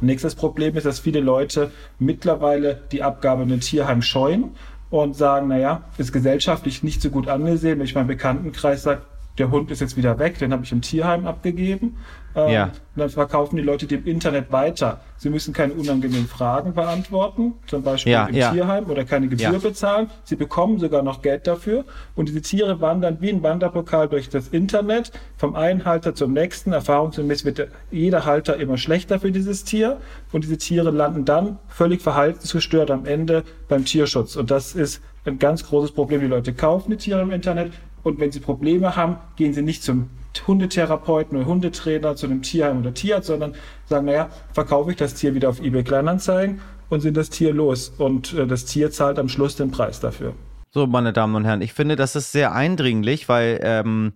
Nächstes 0.00 0.34
Problem 0.34 0.76
ist, 0.76 0.84
dass 0.84 0.98
viele 0.98 1.20
Leute 1.20 1.70
mittlerweile 1.98 2.82
die 2.92 3.02
Abgabe 3.02 3.44
in 3.44 3.48
den 3.48 3.60
Tierheim 3.60 4.02
scheuen 4.02 4.50
und 4.90 5.16
sagen, 5.16 5.48
naja, 5.48 5.84
ist 5.98 6.12
gesellschaftlich 6.12 6.82
nicht 6.82 7.00
so 7.00 7.10
gut 7.10 7.28
angesehen. 7.28 7.78
Wenn 7.78 7.86
ich 7.86 7.94
meinem 7.94 8.06
Bekanntenkreis 8.06 8.82
sage, 8.82 9.02
der 9.38 9.50
Hund 9.50 9.70
ist 9.70 9.80
jetzt 9.80 9.96
wieder 9.96 10.18
weg, 10.18 10.38
den 10.38 10.52
habe 10.52 10.64
ich 10.64 10.72
im 10.72 10.82
Tierheim 10.82 11.26
abgegeben. 11.26 11.96
Ähm, 12.36 12.52
ja. 12.52 12.64
Und 12.64 13.00
dann 13.00 13.08
verkaufen 13.08 13.56
die 13.56 13.62
Leute 13.62 13.86
dem 13.86 14.04
Internet 14.04 14.52
weiter. 14.52 15.00
Sie 15.16 15.30
müssen 15.30 15.54
keine 15.54 15.72
unangenehmen 15.72 16.28
Fragen 16.28 16.74
beantworten, 16.74 17.54
zum 17.66 17.82
Beispiel 17.82 18.12
ja, 18.12 18.26
im 18.26 18.34
ja. 18.34 18.52
Tierheim 18.52 18.90
oder 18.90 19.04
keine 19.04 19.28
Gebühr 19.28 19.58
bezahlen. 19.58 20.10
Sie 20.24 20.36
bekommen 20.36 20.78
sogar 20.78 21.02
noch 21.02 21.22
Geld 21.22 21.46
dafür. 21.46 21.84
Und 22.14 22.28
diese 22.28 22.42
Tiere 22.42 22.80
wandern 22.82 23.16
wie 23.20 23.30
ein 23.30 23.42
Wanderpokal 23.42 24.08
durch 24.08 24.28
das 24.28 24.48
Internet, 24.48 25.12
vom 25.38 25.56
einen 25.56 25.86
Halter 25.86 26.14
zum 26.14 26.34
nächsten. 26.34 26.72
Erfahrungsgemäß 26.72 27.46
wird 27.46 27.68
jeder 27.90 28.26
Halter 28.26 28.56
immer 28.56 28.76
schlechter 28.76 29.18
für 29.18 29.32
dieses 29.32 29.64
Tier. 29.64 29.96
Und 30.32 30.44
diese 30.44 30.58
Tiere 30.58 30.90
landen 30.90 31.24
dann 31.24 31.58
völlig 31.68 32.02
verhaltensgestört 32.02 32.90
am 32.90 33.06
Ende 33.06 33.44
beim 33.68 33.86
Tierschutz. 33.86 34.36
Und 34.36 34.50
das 34.50 34.74
ist 34.74 35.02
ein 35.24 35.38
ganz 35.38 35.66
großes 35.66 35.92
Problem. 35.92 36.20
Die 36.20 36.26
Leute 36.26 36.52
kaufen 36.52 36.90
die 36.90 36.98
Tiere 36.98 37.22
im 37.22 37.30
Internet, 37.30 37.72
und 38.06 38.20
wenn 38.20 38.30
sie 38.30 38.38
Probleme 38.38 38.94
haben, 38.94 39.16
gehen 39.34 39.52
sie 39.52 39.62
nicht 39.62 39.82
zum 39.82 40.10
Hundetherapeuten 40.46 41.36
oder 41.38 41.46
Hundetrainer, 41.46 42.16
zu 42.16 42.26
einem 42.26 42.42
Tierheim 42.42 42.80
oder 42.80 42.94
Tierarzt, 42.94 43.28
sondern 43.28 43.54
sagen, 43.86 44.06
naja, 44.06 44.30
verkaufe 44.52 44.90
ich 44.90 44.96
das 44.96 45.14
Tier 45.14 45.34
wieder 45.34 45.48
auf 45.48 45.60
eBay 45.60 45.84
Kleinanzeigen 45.84 46.60
und 46.88 47.00
sind 47.00 47.16
das 47.16 47.30
Tier 47.30 47.52
los. 47.52 47.92
Und 47.98 48.34
äh, 48.34 48.46
das 48.46 48.64
Tier 48.64 48.90
zahlt 48.90 49.18
am 49.18 49.28
Schluss 49.28 49.56
den 49.56 49.70
Preis 49.70 50.00
dafür. 50.00 50.34
So, 50.70 50.86
meine 50.86 51.12
Damen 51.12 51.34
und 51.34 51.44
Herren, 51.44 51.62
ich 51.62 51.72
finde, 51.72 51.96
das 51.96 52.16
ist 52.16 52.32
sehr 52.32 52.52
eindringlich, 52.52 53.28
weil 53.28 53.60
ähm, 53.62 54.12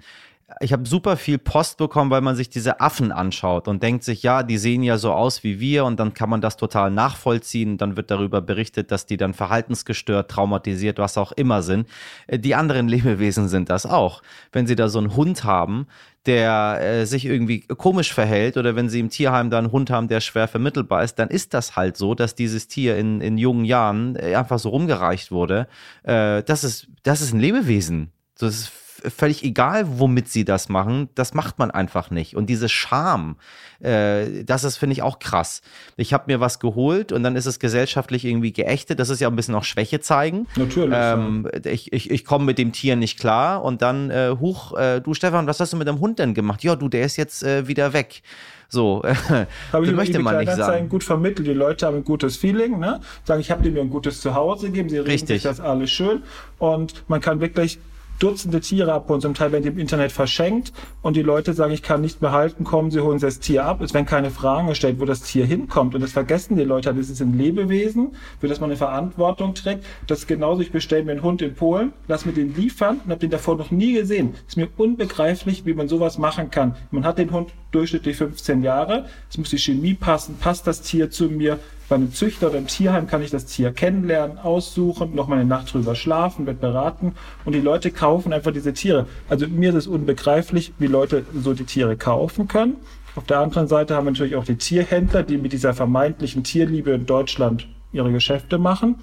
ich 0.60 0.72
habe 0.72 0.86
super 0.86 1.16
viel 1.16 1.38
Post 1.38 1.78
bekommen, 1.78 2.10
weil 2.10 2.20
man 2.20 2.34
sich 2.34 2.48
diese 2.50 2.80
Affen 2.80 3.12
anschaut 3.12 3.68
und 3.68 3.82
denkt 3.82 4.02
sich, 4.04 4.22
ja, 4.22 4.42
die 4.42 4.58
sehen 4.58 4.82
ja 4.82 4.98
so 4.98 5.12
aus 5.12 5.44
wie 5.44 5.60
wir 5.60 5.84
und 5.84 6.00
dann 6.00 6.12
kann 6.12 6.28
man 6.28 6.40
das 6.40 6.56
total 6.56 6.90
nachvollziehen. 6.90 7.78
Dann 7.78 7.96
wird 7.96 8.10
darüber 8.10 8.40
berichtet, 8.40 8.90
dass 8.90 9.06
die 9.06 9.16
dann 9.16 9.32
verhaltensgestört, 9.32 10.30
traumatisiert, 10.30 10.98
was 10.98 11.16
auch 11.18 11.32
immer 11.32 11.62
sind. 11.62 11.88
Äh, 12.26 12.38
die 12.38 12.54
anderen 12.54 12.88
Lebewesen 12.90 13.48
sind 13.48 13.70
das 13.70 13.86
auch. 13.86 14.22
Wenn 14.52 14.66
sie 14.66 14.76
da 14.76 14.88
so 14.88 14.98
einen 14.98 15.14
Hund 15.14 15.44
haben, 15.44 15.86
der 16.26 16.78
äh, 16.80 17.06
sich 17.06 17.24
irgendwie 17.24 17.60
komisch 17.60 18.12
verhält 18.12 18.56
oder 18.56 18.76
wenn 18.76 18.88
sie 18.88 19.00
im 19.00 19.08
Tierheim 19.08 19.50
da 19.50 19.58
einen 19.58 19.72
Hund 19.72 19.90
haben, 19.90 20.08
der 20.08 20.20
schwer 20.20 20.48
vermittelbar 20.48 21.04
ist, 21.04 21.18
dann 21.18 21.28
ist 21.28 21.54
das 21.54 21.76
halt 21.76 21.96
so, 21.96 22.14
dass 22.14 22.34
dieses 22.34 22.68
Tier 22.68 22.96
in, 22.96 23.20
in 23.20 23.38
jungen 23.38 23.64
Jahren 23.64 24.16
äh, 24.16 24.34
einfach 24.34 24.58
so 24.58 24.70
rumgereicht 24.70 25.30
wurde. 25.30 25.68
Äh, 26.02 26.42
das, 26.42 26.64
ist, 26.64 26.88
das 27.02 27.22
ist 27.22 27.32
ein 27.32 27.40
Lebewesen. 27.40 28.12
Das 28.36 28.54
ist 28.54 28.72
völlig 29.08 29.44
egal, 29.44 29.84
womit 29.98 30.28
sie 30.28 30.44
das 30.44 30.68
machen, 30.68 31.08
das 31.14 31.34
macht 31.34 31.58
man 31.58 31.70
einfach 31.70 32.10
nicht. 32.10 32.36
Und 32.36 32.46
diese 32.46 32.68
Scham, 32.68 33.36
äh, 33.80 34.44
das 34.44 34.64
ist, 34.64 34.76
finde 34.76 34.94
ich, 34.94 35.02
auch 35.02 35.18
krass. 35.18 35.62
Ich 35.96 36.12
habe 36.12 36.24
mir 36.26 36.40
was 36.40 36.60
geholt 36.60 37.12
und 37.12 37.22
dann 37.22 37.36
ist 37.36 37.46
es 37.46 37.58
gesellschaftlich 37.58 38.24
irgendwie 38.24 38.52
geächtet. 38.52 38.98
Das 38.98 39.08
ist 39.08 39.20
ja 39.20 39.28
ein 39.28 39.36
bisschen 39.36 39.54
auch 39.54 39.64
Schwäche 39.64 40.00
zeigen. 40.00 40.46
Natürlich. 40.56 40.96
Ähm. 40.96 41.48
Ich, 41.64 41.92
ich, 41.92 42.10
ich 42.10 42.24
komme 42.24 42.44
mit 42.44 42.58
dem 42.58 42.72
Tier 42.72 42.96
nicht 42.96 43.18
klar 43.18 43.62
und 43.62 43.82
dann, 43.82 44.10
äh, 44.10 44.34
huch, 44.38 44.76
äh, 44.76 45.00
du 45.00 45.14
Stefan, 45.14 45.46
was 45.46 45.60
hast 45.60 45.72
du 45.72 45.76
mit 45.76 45.88
dem 45.88 46.00
Hund 46.00 46.18
denn 46.18 46.34
gemacht? 46.34 46.62
Ja, 46.62 46.76
du, 46.76 46.88
der 46.88 47.04
ist 47.04 47.16
jetzt 47.16 47.42
äh, 47.42 47.66
wieder 47.66 47.92
weg. 47.92 48.22
So, 48.70 49.02
habe 49.72 49.84
ich 49.84 49.92
möchte 49.92 50.20
man 50.20 50.38
nicht 50.38 50.54
sagen. 50.54 50.88
gut 50.88 51.02
vermittelt. 51.02 51.48
Die 51.48 51.52
Leute 51.52 51.86
haben 51.86 51.96
ein 51.96 52.04
gutes 52.04 52.36
Feeling, 52.36 52.78
ne? 52.78 53.00
sagen, 53.24 53.40
ich 53.40 53.50
habe 53.50 53.62
dir 53.64 53.72
mir 53.72 53.80
ein 53.80 53.90
gutes 53.90 54.20
Zuhause 54.20 54.66
gegeben, 54.66 54.88
sie 54.88 54.98
reden 54.98 55.26
sich 55.26 55.42
das 55.42 55.58
alles 55.58 55.90
schön 55.90 56.22
und 56.58 57.02
man 57.08 57.20
kann 57.20 57.40
wirklich 57.40 57.80
Dutzende 58.20 58.60
Tiere 58.60 58.92
ab 58.92 59.08
und 59.08 59.22
zum 59.22 59.32
Teil 59.32 59.50
werden 59.50 59.62
die 59.62 59.70
im 59.70 59.78
Internet 59.78 60.12
verschenkt 60.12 60.74
und 61.00 61.16
die 61.16 61.22
Leute 61.22 61.54
sagen, 61.54 61.72
ich 61.72 61.82
kann 61.82 62.02
nicht 62.02 62.20
mehr 62.20 62.32
halten, 62.32 62.64
kommen, 62.64 62.90
sie 62.90 63.00
holen 63.00 63.18
das 63.18 63.40
Tier 63.40 63.64
ab. 63.64 63.80
Es 63.80 63.94
werden 63.94 64.04
keine 64.04 64.30
Fragen 64.30 64.68
gestellt, 64.68 65.00
wo 65.00 65.06
das 65.06 65.22
Tier 65.22 65.46
hinkommt 65.46 65.94
und 65.94 66.02
das 66.02 66.12
vergessen 66.12 66.54
die 66.56 66.64
Leute. 66.64 66.92
Das 66.92 67.08
ist 67.08 67.22
ein 67.22 67.38
Lebewesen, 67.38 68.12
für 68.38 68.46
das 68.46 68.60
man 68.60 68.68
eine 68.68 68.76
Verantwortung 68.76 69.54
trägt. 69.54 69.86
Das 70.06 70.18
ist 70.18 70.26
genauso, 70.26 70.60
ich 70.60 70.70
bestelle 70.70 71.02
mir 71.02 71.12
einen 71.12 71.22
Hund 71.22 71.40
in 71.40 71.54
Polen, 71.54 71.94
lass 72.08 72.26
mir 72.26 72.32
den 72.32 72.54
liefern 72.54 73.00
und 73.02 73.10
habe 73.10 73.20
den 73.20 73.30
davor 73.30 73.56
noch 73.56 73.70
nie 73.70 73.94
gesehen. 73.94 74.34
Ist 74.46 74.58
mir 74.58 74.68
unbegreiflich, 74.76 75.64
wie 75.64 75.72
man 75.72 75.88
sowas 75.88 76.18
machen 76.18 76.50
kann. 76.50 76.76
Man 76.90 77.06
hat 77.06 77.16
den 77.16 77.32
Hund 77.32 77.50
durchschnittlich 77.70 78.18
15 78.18 78.62
Jahre, 78.62 79.06
es 79.30 79.38
muss 79.38 79.48
die 79.48 79.58
Chemie 79.58 79.94
passen, 79.94 80.36
passt 80.38 80.66
das 80.66 80.82
Tier 80.82 81.10
zu 81.10 81.30
mir, 81.30 81.58
bei 81.90 81.96
einem 81.96 82.14
Züchter 82.14 82.48
oder 82.48 82.58
im 82.58 82.68
Tierheim 82.68 83.08
kann 83.08 83.20
ich 83.20 83.30
das 83.30 83.46
Tier 83.46 83.72
kennenlernen, 83.72 84.38
aussuchen, 84.38 85.14
noch 85.14 85.26
mal 85.26 85.34
eine 85.34 85.44
Nacht 85.44 85.74
drüber 85.74 85.96
schlafen, 85.96 86.46
wird 86.46 86.60
beraten 86.60 87.16
und 87.44 87.52
die 87.52 87.60
Leute 87.60 87.90
kaufen 87.90 88.32
einfach 88.32 88.52
diese 88.52 88.72
Tiere. 88.72 89.06
Also 89.28 89.48
mir 89.48 89.70
ist 89.70 89.74
es 89.74 89.86
unbegreiflich, 89.88 90.72
wie 90.78 90.86
Leute 90.86 91.24
so 91.34 91.52
die 91.52 91.64
Tiere 91.64 91.96
kaufen 91.96 92.46
können. 92.46 92.76
Auf 93.16 93.24
der 93.24 93.40
anderen 93.40 93.66
Seite 93.66 93.96
haben 93.96 94.06
wir 94.06 94.12
natürlich 94.12 94.36
auch 94.36 94.44
die 94.44 94.54
Tierhändler, 94.54 95.24
die 95.24 95.36
mit 95.36 95.52
dieser 95.52 95.74
vermeintlichen 95.74 96.44
Tierliebe 96.44 96.92
in 96.92 97.06
Deutschland 97.06 97.66
ihre 97.92 98.12
Geschäfte 98.12 98.58
machen, 98.58 98.94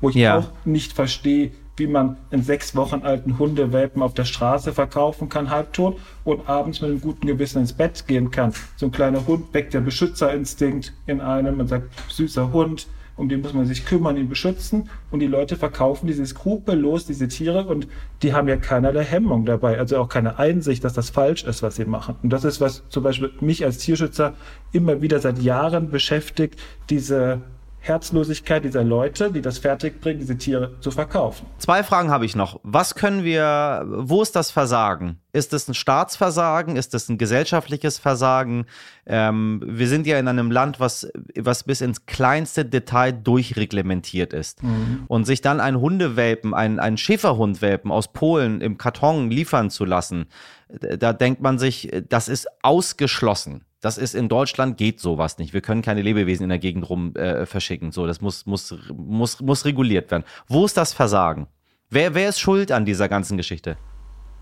wo 0.00 0.10
ich 0.10 0.16
ja. 0.16 0.38
auch 0.38 0.48
nicht 0.64 0.92
verstehe, 0.92 1.52
wie 1.76 1.86
man 1.86 2.16
einen 2.30 2.42
sechs 2.42 2.76
Wochen 2.76 3.02
alten 3.02 3.38
Hundewelpen 3.38 4.02
auf 4.02 4.14
der 4.14 4.24
Straße 4.24 4.72
verkaufen 4.72 5.28
kann, 5.28 5.50
halbtot, 5.50 5.98
und 6.24 6.48
abends 6.48 6.80
mit 6.80 6.90
einem 6.90 7.00
guten 7.00 7.26
Gewissen 7.26 7.60
ins 7.60 7.72
Bett 7.72 8.06
gehen 8.06 8.30
kann. 8.30 8.52
So 8.76 8.86
ein 8.86 8.92
kleiner 8.92 9.26
Hund 9.26 9.52
weckt 9.52 9.74
der 9.74 9.80
Beschützerinstinkt 9.80 10.92
in 11.06 11.20
einem. 11.20 11.56
Man 11.56 11.68
sagt, 11.68 11.88
süßer 12.10 12.52
Hund, 12.52 12.86
um 13.16 13.28
den 13.28 13.40
muss 13.40 13.52
man 13.52 13.66
sich 13.66 13.84
kümmern, 13.84 14.16
ihn 14.16 14.28
beschützen. 14.28 14.88
Und 15.10 15.20
die 15.20 15.26
Leute 15.26 15.56
verkaufen 15.56 16.06
diese 16.06 16.24
skrupellos, 16.26 17.06
diese 17.06 17.28
Tiere, 17.28 17.66
und 17.66 17.86
die 18.22 18.34
haben 18.34 18.48
ja 18.48 18.56
keinerlei 18.56 19.04
Hemmung 19.04 19.44
dabei, 19.44 19.78
also 19.78 19.98
auch 19.98 20.08
keine 20.08 20.38
Einsicht, 20.38 20.84
dass 20.84 20.92
das 20.92 21.10
falsch 21.10 21.44
ist, 21.44 21.62
was 21.62 21.76
sie 21.76 21.84
machen. 21.84 22.16
Und 22.22 22.30
das 22.30 22.44
ist, 22.44 22.60
was 22.60 22.82
zum 22.88 23.02
Beispiel 23.02 23.30
mich 23.40 23.64
als 23.64 23.78
Tierschützer 23.78 24.34
immer 24.72 25.02
wieder 25.02 25.20
seit 25.20 25.38
Jahren 25.38 25.90
beschäftigt, 25.90 26.60
diese 26.90 27.42
Herzlosigkeit 27.82 28.64
dieser 28.64 28.84
Leute, 28.84 29.32
die 29.32 29.42
das 29.42 29.58
fertigbringen, 29.58 30.20
diese 30.20 30.38
Tiere 30.38 30.78
zu 30.80 30.90
verkaufen. 30.90 31.46
Zwei 31.58 31.82
Fragen 31.82 32.10
habe 32.10 32.24
ich 32.24 32.36
noch. 32.36 32.60
Was 32.62 32.94
können 32.94 33.24
wir, 33.24 33.84
wo 33.86 34.22
ist 34.22 34.36
das 34.36 34.50
Versagen? 34.50 35.21
Ist 35.34 35.54
es 35.54 35.66
ein 35.66 35.74
Staatsversagen? 35.74 36.76
Ist 36.76 36.94
es 36.94 37.08
ein 37.08 37.16
gesellschaftliches 37.16 37.98
Versagen? 37.98 38.66
Ähm, 39.06 39.62
wir 39.64 39.88
sind 39.88 40.06
ja 40.06 40.18
in 40.18 40.28
einem 40.28 40.50
Land, 40.50 40.78
was, 40.78 41.10
was 41.38 41.64
bis 41.64 41.80
ins 41.80 42.04
kleinste 42.04 42.66
Detail 42.66 43.12
durchreglementiert 43.12 44.34
ist. 44.34 44.62
Mhm. 44.62 45.04
Und 45.08 45.24
sich 45.24 45.40
dann 45.40 45.60
ein 45.60 45.80
Hundewelpen, 45.80 46.52
ein, 46.52 46.78
ein 46.78 46.98
Schäferhundwelpen 46.98 47.90
aus 47.90 48.12
Polen 48.12 48.60
im 48.60 48.76
Karton 48.76 49.30
liefern 49.30 49.70
zu 49.70 49.86
lassen, 49.86 50.26
da 50.68 51.12
denkt 51.12 51.40
man 51.40 51.58
sich, 51.58 51.90
das 52.08 52.28
ist 52.28 52.46
ausgeschlossen. 52.62 53.64
Das 53.80 53.98
ist 53.98 54.14
in 54.14 54.28
Deutschland 54.28 54.76
geht 54.76 55.00
sowas 55.00 55.38
nicht. 55.38 55.52
Wir 55.52 55.60
können 55.60 55.82
keine 55.82 56.02
Lebewesen 56.02 56.44
in 56.44 56.50
der 56.50 56.58
Gegend 56.58 56.88
rum 56.88 57.16
äh, 57.16 57.46
verschicken. 57.46 57.90
So, 57.90 58.06
das 58.06 58.20
muss, 58.20 58.46
muss, 58.46 58.74
muss, 58.94 59.40
muss 59.40 59.64
reguliert 59.64 60.10
werden. 60.10 60.24
Wo 60.46 60.64
ist 60.64 60.76
das 60.76 60.92
Versagen? 60.92 61.48
Wer, 61.90 62.14
wer 62.14 62.28
ist 62.28 62.38
schuld 62.38 62.70
an 62.70 62.84
dieser 62.84 63.08
ganzen 63.08 63.36
Geschichte? 63.36 63.76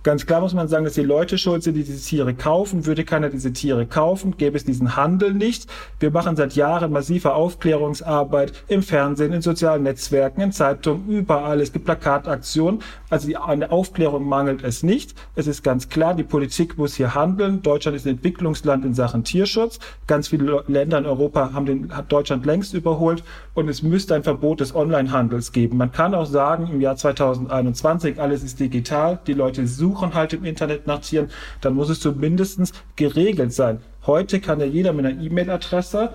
Ganz 0.02 0.24
klar 0.24 0.40
muss 0.40 0.54
man 0.54 0.66
sagen, 0.66 0.84
dass 0.84 0.94
die 0.94 1.02
Leute 1.02 1.36
schuld 1.36 1.62
sind, 1.62 1.74
die 1.74 1.84
diese 1.84 2.02
Tiere 2.02 2.32
kaufen. 2.32 2.86
Würde 2.86 3.04
keiner 3.04 3.28
diese 3.28 3.52
Tiere 3.52 3.84
kaufen, 3.84 4.38
gäbe 4.38 4.56
es 4.56 4.64
diesen 4.64 4.96
Handel 4.96 5.34
nicht. 5.34 5.66
Wir 5.98 6.10
machen 6.10 6.36
seit 6.36 6.54
Jahren 6.54 6.90
massive 6.90 7.34
Aufklärungsarbeit 7.34 8.54
im 8.68 8.82
Fernsehen, 8.82 9.34
in 9.34 9.42
sozialen 9.42 9.82
Netzwerken, 9.82 10.40
in 10.40 10.52
Zeitungen, 10.52 11.06
überall. 11.06 11.60
Es 11.60 11.74
gibt 11.74 11.84
Plakataktionen. 11.84 12.80
Also 13.10 13.28
die, 13.28 13.36
an 13.36 13.60
der 13.60 13.72
Aufklärung 13.72 14.26
mangelt 14.26 14.64
es 14.64 14.82
nicht. 14.82 15.14
Es 15.34 15.46
ist 15.46 15.62
ganz 15.62 15.90
klar, 15.90 16.14
die 16.14 16.24
Politik 16.24 16.78
muss 16.78 16.94
hier 16.94 17.14
handeln. 17.14 17.60
Deutschland 17.60 17.94
ist 17.94 18.06
ein 18.06 18.14
Entwicklungsland 18.14 18.86
in 18.86 18.94
Sachen 18.94 19.22
Tierschutz. 19.22 19.80
Ganz 20.06 20.28
viele 20.28 20.64
Länder 20.66 20.96
in 20.96 21.04
Europa 21.04 21.52
haben 21.52 21.66
den, 21.66 21.94
hat 21.94 22.10
Deutschland 22.10 22.46
längst 22.46 22.72
überholt. 22.72 23.22
Und 23.52 23.68
es 23.68 23.82
müsste 23.82 24.14
ein 24.14 24.22
Verbot 24.22 24.60
des 24.60 24.74
Onlinehandels 24.74 25.52
geben. 25.52 25.76
Man 25.76 25.92
kann 25.92 26.14
auch 26.14 26.24
sagen, 26.24 26.70
im 26.72 26.80
Jahr 26.80 26.96
2021, 26.96 28.18
alles 28.18 28.42
ist 28.42 28.58
digital. 28.58 29.18
Die 29.26 29.34
Leute 29.34 29.66
suchen 29.66 29.89
suchen 29.90 30.14
halt 30.14 30.32
im 30.32 30.44
Internet 30.44 30.86
nach 30.86 31.00
Tieren, 31.00 31.30
dann 31.60 31.74
muss 31.74 31.90
es 31.90 32.00
zumindest 32.00 32.72
geregelt 32.96 33.52
sein. 33.52 33.80
Heute 34.06 34.40
kann 34.40 34.60
ja 34.60 34.66
jeder 34.66 34.92
mit 34.92 35.04
einer 35.04 35.20
E-Mail-Adresse 35.20 36.10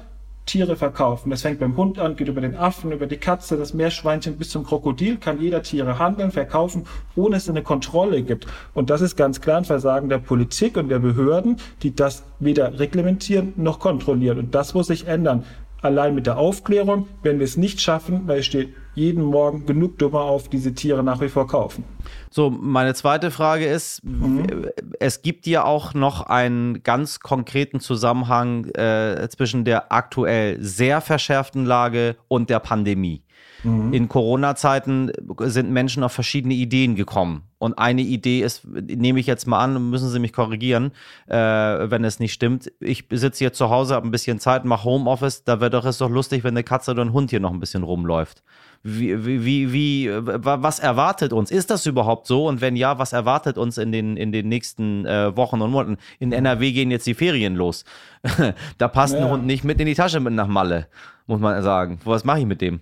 Tiere 0.46 0.76
verkaufen. 0.76 1.32
Das 1.32 1.42
fängt 1.42 1.60
beim 1.60 1.76
Hund 1.76 1.98
an, 1.98 2.16
geht 2.16 2.28
über 2.28 2.40
den 2.40 2.56
Affen, 2.56 2.92
über 2.92 3.08
die 3.08 3.18
Katze, 3.18 3.58
das 3.58 3.74
Meerschweinchen 3.74 4.38
bis 4.38 4.50
zum 4.50 4.64
Krokodil, 4.64 5.18
kann 5.18 5.42
jeder 5.42 5.64
Tiere 5.64 5.98
handeln, 5.98 6.32
verkaufen, 6.32 6.86
ohne 7.16 7.38
es 7.38 7.50
eine 7.50 7.64
Kontrolle 7.64 8.22
gibt. 8.22 8.46
Und 8.76 8.92
das 8.92 9.02
ist 9.02 9.16
ganz 9.16 9.42
klar 9.42 9.58
ein 9.58 9.66
Versagen 9.66 10.08
der 10.08 10.20
Politik 10.20 10.78
und 10.78 10.90
der 10.90 11.00
Behörden, 11.00 11.58
die 11.82 11.96
das 11.96 12.24
weder 12.40 12.80
reglementieren 12.80 13.54
noch 13.56 13.80
kontrollieren. 13.80 14.38
Und 14.38 14.56
das 14.56 14.76
muss 14.76 14.88
sich 14.88 15.08
ändern. 15.08 15.44
Allein 15.82 16.14
mit 16.16 16.28
der 16.28 16.38
Aufklärung 16.38 17.08
werden 17.24 17.40
wir 17.40 17.46
es 17.46 17.58
nicht 17.58 17.82
schaffen, 17.82 18.28
weil 18.28 18.40
es 18.40 18.46
steht 18.46 18.70
jeden 18.96 19.24
Morgen 19.24 19.66
genug 19.66 19.98
Dummer 19.98 20.22
auf, 20.22 20.50
diese 20.50 20.74
Tiere 20.74 21.04
nach 21.04 21.22
wie 21.22 21.30
vor 21.30 21.48
kaufen. 21.48 21.84
So, 22.30 22.50
meine 22.50 22.94
zweite 22.94 23.30
Frage 23.30 23.66
ist, 23.66 24.04
mhm. 24.04 24.68
es 25.00 25.22
gibt 25.22 25.46
ja 25.48 25.64
auch 25.64 25.94
noch 25.94 26.22
einen 26.22 26.82
ganz 26.84 27.20
konkreten 27.20 27.80
Zusammenhang 27.80 28.66
äh, 28.70 29.28
zwischen 29.30 29.66
der 29.66 29.92
aktuell 29.92 30.58
sehr 30.62 31.02
verschärften 31.02 31.66
Lage 31.66 32.16
und 32.28 32.50
der 32.50 32.60
Pandemie. 32.60 33.22
Mhm. 33.66 33.94
In 33.94 34.08
Corona-Zeiten 34.08 35.12
sind 35.40 35.72
Menschen 35.72 36.04
auf 36.04 36.12
verschiedene 36.12 36.54
Ideen 36.54 36.96
gekommen. 36.96 37.44
Und 37.58 37.80
eine 37.80 38.02
Idee 38.02 38.42
ist, 38.42 38.64
nehme 38.66 39.20
ich 39.20 39.26
jetzt 39.26 39.48
mal 39.48 39.64
an, 39.64 39.90
müssen 39.90 40.10
Sie 40.10 40.20
mich 40.20 40.34
korrigieren, 40.34 40.92
äh, 41.28 41.36
wenn 41.36 42.04
es 42.04 42.20
nicht 42.20 42.34
stimmt. 42.34 42.72
Ich 42.80 43.06
sitze 43.10 43.40
hier 43.40 43.54
zu 43.54 43.72
Hause, 43.72 43.96
habe 43.96 44.08
ein 44.08 44.12
bisschen 44.12 44.40
Zeit, 44.40 44.66
mache 44.66 44.84
Homeoffice. 44.84 45.44
Da 45.44 45.60
wäre 45.62 45.72
doch 45.72 45.86
es 45.86 45.98
doch 45.98 46.10
lustig, 46.10 46.44
wenn 46.44 46.54
eine 46.54 46.64
Katze 46.64 46.92
oder 46.92 47.04
ein 47.04 47.12
Hund 47.12 47.32
hier 47.32 47.40
noch 47.40 47.52
ein 47.52 47.60
bisschen 47.60 47.82
rumläuft. 47.82 48.44
Wie, 48.84 49.26
wie, 49.26 49.74
wie, 49.74 50.12
was 50.12 50.78
erwartet 50.78 51.34
uns? 51.34 51.50
Ist 51.50 51.72
das 51.72 51.88
überhaupt 51.88 52.28
so? 52.28 52.48
Und 52.48 52.62
wenn 52.62 52.76
ja, 52.76 53.00
was 53.00 53.14
erwartet 53.14 53.58
uns 53.58 53.80
in 53.80 53.92
den, 53.92 54.16
in 54.16 54.32
den 54.32 54.48
nächsten 54.48 55.08
äh, 55.08 55.36
Wochen 55.36 55.60
und 55.60 55.72
Monaten? 55.72 55.98
In 56.20 56.32
NRW 56.32 56.72
gehen 56.72 56.92
jetzt 56.92 57.08
die 57.08 57.16
Ferien 57.16 57.56
los. 57.56 57.84
da 58.78 58.88
passt 58.88 59.16
ja. 59.16 59.22
ein 59.22 59.30
Hund 59.32 59.46
nicht 59.48 59.64
mit 59.64 59.80
in 59.80 59.88
die 59.88 59.96
Tasche 59.96 60.20
mit 60.20 60.34
nach 60.34 60.48
Malle, 60.48 60.88
muss 61.26 61.40
man 61.40 61.64
sagen. 61.64 62.00
Was 62.04 62.26
mache 62.26 62.42
ich 62.42 62.46
mit 62.46 62.62
dem? 62.62 62.82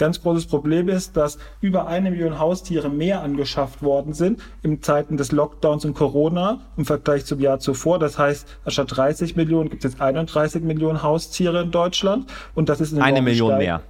Ganz 0.00 0.22
großes 0.22 0.46
Problem 0.46 0.88
ist, 0.88 1.18
dass 1.18 1.36
über 1.60 1.86
eine 1.86 2.10
Million 2.10 2.38
Haustiere 2.38 2.88
mehr 2.88 3.20
angeschafft 3.20 3.82
worden 3.82 4.14
sind 4.14 4.40
in 4.62 4.80
Zeiten 4.80 5.18
des 5.18 5.30
Lockdowns 5.30 5.84
und 5.84 5.92
Corona 5.92 6.60
im 6.78 6.86
Vergleich 6.86 7.26
zum 7.26 7.38
Jahr 7.38 7.58
zuvor. 7.58 7.98
Das 7.98 8.18
heißt, 8.18 8.48
anstatt 8.64 8.96
30 8.96 9.36
Millionen 9.36 9.68
gibt 9.68 9.84
es 9.84 9.92
jetzt 9.92 10.00
31 10.00 10.62
Millionen 10.62 11.02
Haustiere 11.02 11.60
in 11.60 11.70
Deutschland. 11.70 12.32
Und 12.54 12.70
das 12.70 12.80
ist 12.80 12.94
eine, 12.94 13.04
eine 13.04 13.20
Million 13.20 13.58
mehr 13.58 13.82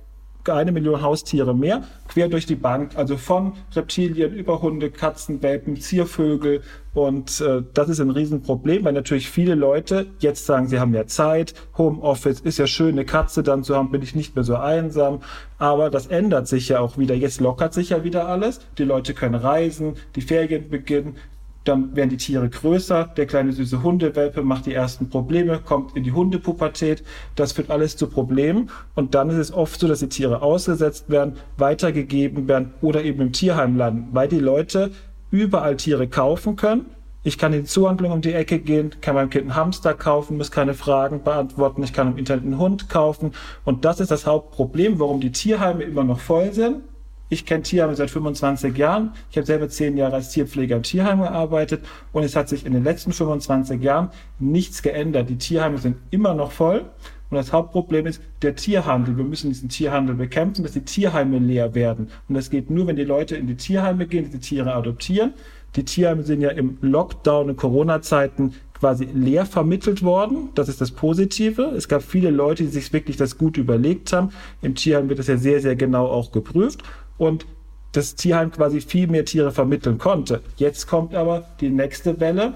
eine 0.54 0.72
Million 0.72 1.02
Haustiere 1.02 1.54
mehr, 1.54 1.82
quer 2.08 2.28
durch 2.28 2.46
die 2.46 2.56
Bank, 2.56 2.96
also 2.96 3.16
von 3.16 3.54
Reptilien 3.74 4.34
über 4.34 4.62
Hunde, 4.62 4.90
Katzen, 4.90 5.42
Welpen, 5.42 5.76
Ziervögel. 5.80 6.62
Und 6.92 7.40
äh, 7.40 7.62
das 7.72 7.88
ist 7.88 8.00
ein 8.00 8.10
Riesenproblem, 8.10 8.84
weil 8.84 8.92
natürlich 8.92 9.30
viele 9.30 9.54
Leute 9.54 10.06
jetzt 10.18 10.46
sagen, 10.46 10.66
sie 10.66 10.80
haben 10.80 10.92
ja 10.92 11.06
Zeit, 11.06 11.54
Homeoffice 11.78 12.40
ist 12.40 12.58
ja 12.58 12.66
schön, 12.66 12.90
eine 12.90 13.04
Katze 13.04 13.42
dann 13.42 13.62
zu 13.62 13.76
haben, 13.76 13.90
bin 13.90 14.02
ich 14.02 14.14
nicht 14.14 14.34
mehr 14.34 14.44
so 14.44 14.56
einsam. 14.56 15.20
Aber 15.58 15.90
das 15.90 16.06
ändert 16.08 16.48
sich 16.48 16.68
ja 16.68 16.80
auch 16.80 16.98
wieder. 16.98 17.14
Jetzt 17.14 17.40
lockert 17.40 17.74
sich 17.74 17.90
ja 17.90 18.02
wieder 18.02 18.26
alles. 18.26 18.60
Die 18.78 18.84
Leute 18.84 19.14
können 19.14 19.36
reisen, 19.36 19.94
die 20.16 20.22
Ferien 20.22 20.68
beginnen 20.68 21.16
dann 21.64 21.94
werden 21.94 22.10
die 22.10 22.16
Tiere 22.16 22.48
größer, 22.48 23.04
der 23.16 23.26
kleine 23.26 23.52
süße 23.52 23.82
Hundewelpe 23.82 24.42
macht 24.42 24.66
die 24.66 24.72
ersten 24.72 25.10
Probleme, 25.10 25.58
kommt 25.58 25.94
in 25.94 26.04
die 26.04 26.12
Hundepubertät, 26.12 27.04
das 27.36 27.52
führt 27.52 27.70
alles 27.70 27.96
zu 27.96 28.08
Problemen. 28.08 28.70
Und 28.94 29.14
dann 29.14 29.28
ist 29.30 29.36
es 29.36 29.52
oft 29.52 29.78
so, 29.78 29.86
dass 29.86 30.00
die 30.00 30.08
Tiere 30.08 30.42
ausgesetzt 30.42 31.10
werden, 31.10 31.36
weitergegeben 31.58 32.48
werden 32.48 32.72
oder 32.80 33.04
eben 33.04 33.20
im 33.20 33.32
Tierheim 33.32 33.76
landen, 33.76 34.08
weil 34.12 34.28
die 34.28 34.38
Leute 34.38 34.90
überall 35.30 35.76
Tiere 35.76 36.08
kaufen 36.08 36.56
können. 36.56 36.86
Ich 37.22 37.36
kann 37.36 37.52
in 37.52 37.60
die 37.60 37.66
Zuhandlung 37.66 38.12
um 38.12 38.22
die 38.22 38.32
Ecke 38.32 38.58
gehen, 38.58 38.92
kann 39.02 39.14
meinem 39.14 39.28
Kind 39.28 39.44
einen 39.44 39.54
Hamster 39.54 39.92
kaufen, 39.92 40.38
muss 40.38 40.50
keine 40.50 40.72
Fragen 40.72 41.22
beantworten, 41.22 41.82
ich 41.82 41.92
kann 41.92 42.12
im 42.12 42.16
Internet 42.16 42.44
einen 42.44 42.58
Hund 42.58 42.88
kaufen. 42.88 43.32
Und 43.66 43.84
das 43.84 44.00
ist 44.00 44.10
das 44.10 44.26
Hauptproblem, 44.26 44.98
warum 44.98 45.20
die 45.20 45.30
Tierheime 45.30 45.84
immer 45.84 46.04
noch 46.04 46.20
voll 46.20 46.54
sind 46.54 46.80
ich 47.30 47.46
kenne 47.46 47.62
Tierheime 47.62 47.94
seit 47.94 48.10
25 48.10 48.76
Jahren. 48.76 49.12
Ich 49.30 49.36
habe 49.36 49.46
selber 49.46 49.68
zehn 49.68 49.96
Jahre 49.96 50.16
als 50.16 50.30
Tierpfleger 50.30 50.76
im 50.76 50.82
Tierheim 50.82 51.20
gearbeitet 51.20 51.82
und 52.12 52.24
es 52.24 52.34
hat 52.34 52.48
sich 52.48 52.66
in 52.66 52.72
den 52.72 52.84
letzten 52.84 53.12
25 53.12 53.80
Jahren 53.80 54.10
nichts 54.40 54.82
geändert. 54.82 55.30
Die 55.30 55.38
Tierheime 55.38 55.78
sind 55.78 55.96
immer 56.10 56.34
noch 56.34 56.50
voll. 56.52 56.84
Und 57.30 57.36
das 57.36 57.52
Hauptproblem 57.52 58.06
ist 58.06 58.20
der 58.42 58.56
Tierhandel. 58.56 59.16
Wir 59.16 59.22
müssen 59.22 59.50
diesen 59.50 59.68
Tierhandel 59.68 60.16
bekämpfen, 60.16 60.64
dass 60.64 60.72
die 60.72 60.80
Tierheime 60.80 61.38
leer 61.38 61.76
werden. 61.76 62.08
Und 62.28 62.34
das 62.34 62.50
geht 62.50 62.70
nur, 62.70 62.88
wenn 62.88 62.96
die 62.96 63.04
Leute 63.04 63.36
in 63.36 63.46
die 63.46 63.54
Tierheime 63.54 64.08
gehen, 64.08 64.24
diese 64.24 64.40
Tiere 64.40 64.74
adoptieren. 64.74 65.34
Die 65.76 65.84
Tierheime 65.84 66.24
sind 66.24 66.40
ja 66.40 66.50
im 66.50 66.78
Lockdown 66.80 67.50
in 67.50 67.56
Corona-Zeiten 67.56 68.54
quasi 68.80 69.06
leer 69.14 69.46
vermittelt 69.46 70.02
worden. 70.02 70.48
Das 70.56 70.68
ist 70.68 70.80
das 70.80 70.90
Positive. 70.90 71.62
Es 71.76 71.86
gab 71.86 72.02
viele 72.02 72.30
Leute, 72.30 72.64
die 72.64 72.70
sich 72.70 72.92
wirklich 72.92 73.16
das 73.16 73.38
gut 73.38 73.56
überlegt 73.56 74.12
haben. 74.12 74.30
Im 74.60 74.74
Tierheim 74.74 75.08
wird 75.08 75.20
das 75.20 75.28
ja 75.28 75.36
sehr, 75.36 75.60
sehr 75.60 75.76
genau 75.76 76.06
auch 76.06 76.32
geprüft 76.32 76.82
und 77.20 77.44
das 77.92 78.14
Tierheim 78.14 78.50
quasi 78.50 78.80
viel 78.80 79.06
mehr 79.06 79.24
Tiere 79.24 79.52
vermitteln 79.52 79.98
konnte. 79.98 80.40
Jetzt 80.56 80.86
kommt 80.86 81.14
aber 81.14 81.44
die 81.60 81.68
nächste 81.68 82.18
Welle. 82.18 82.54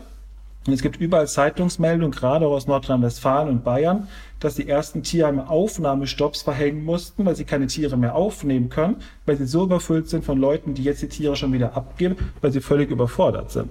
Und 0.66 0.72
es 0.72 0.80
gibt 0.80 0.96
überall 0.96 1.26
Zeitungsmeldungen, 1.26 2.10
gerade 2.10 2.46
aus 2.46 2.66
Nordrhein-Westfalen 2.66 3.50
und 3.50 3.64
Bayern, 3.64 4.08
dass 4.40 4.54
die 4.54 4.66
ersten 4.66 5.02
Tierheime 5.02 5.50
Aufnahmestopps 5.50 6.40
verhängen 6.40 6.82
mussten, 6.84 7.26
weil 7.26 7.36
sie 7.36 7.44
keine 7.44 7.66
Tiere 7.66 7.98
mehr 7.98 8.14
aufnehmen 8.14 8.70
können, 8.70 8.96
weil 9.26 9.36
sie 9.36 9.44
so 9.44 9.64
überfüllt 9.64 10.08
sind 10.08 10.24
von 10.24 10.38
Leuten, 10.38 10.72
die 10.72 10.82
jetzt 10.82 11.02
die 11.02 11.08
Tiere 11.08 11.36
schon 11.36 11.52
wieder 11.52 11.76
abgeben, 11.76 12.16
weil 12.40 12.50
sie 12.50 12.62
völlig 12.62 12.90
überfordert 12.90 13.50
sind. 13.50 13.68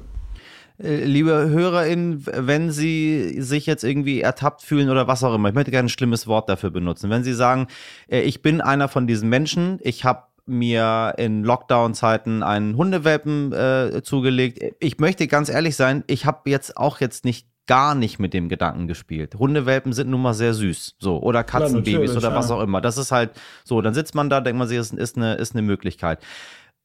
Äh, 0.78 1.06
liebe 1.06 1.50
HörerInnen, 1.50 2.26
wenn 2.26 2.72
Sie 2.72 3.42
sich 3.42 3.66
jetzt 3.66 3.84
irgendwie 3.84 4.22
ertappt 4.22 4.62
fühlen 4.62 4.90
oder 4.90 5.08
was 5.08 5.24
auch 5.24 5.34
immer, 5.34 5.50
ich 5.50 5.56
möchte 5.56 5.72
gerne 5.72 5.88
ein 5.88 5.90
schlimmes 5.90 6.28
Wort 6.28 6.50
dafür 6.50 6.72
benutzen. 6.72 7.10
Wenn 7.10 7.24
Sie 7.24 7.34
sagen, 7.34 7.68
äh, 8.08 8.22
ich 8.22 8.44
bin 8.44 8.62
einer 8.62 8.88
von 8.88 9.08
diesen 9.08 9.30
Menschen, 9.30 9.80
ich 9.82 10.04
habe 10.04 10.24
mir 10.46 11.14
in 11.18 11.44
Lockdown-Zeiten 11.44 12.44
einen 12.44 12.76
Hundewelpen 12.76 13.54
äh, 13.54 14.02
zugelegt. 14.04 14.76
Ich 14.80 15.00
möchte 15.00 15.28
ganz 15.28 15.50
ehrlich 15.50 15.76
sein, 15.76 16.04
ich 16.08 16.26
habe 16.26 16.50
jetzt 16.50 16.78
auch 16.78 17.00
jetzt 17.00 17.26
nicht 17.26 17.48
gar 17.66 17.96
nicht 17.96 18.20
mit 18.20 18.34
dem 18.34 18.50
Gedanken 18.50 18.88
gespielt. 18.88 19.36
Hundewelpen 19.36 19.94
sind 19.94 20.10
nun 20.10 20.22
mal 20.22 20.34
sehr 20.34 20.54
süß, 20.54 20.96
so 21.00 21.22
oder 21.22 21.44
Katzenbabys 21.44 22.12
ja, 22.12 22.18
oder 22.18 22.36
was 22.36 22.52
auch 22.52 22.62
immer. 22.62 22.82
Das 22.82 22.98
ist 22.98 23.12
halt 23.12 23.32
so. 23.64 23.82
Dann 23.82 23.94
sitzt 23.94 24.16
man 24.16 24.30
da, 24.30 24.42
denkt 24.42 24.60
man 24.60 24.68
sich, 24.68 24.78
ist, 24.78 24.94
ist 24.94 25.18
eine 25.18 25.36
ist 25.36 25.56
eine 25.56 25.62
Möglichkeit. 25.62 26.20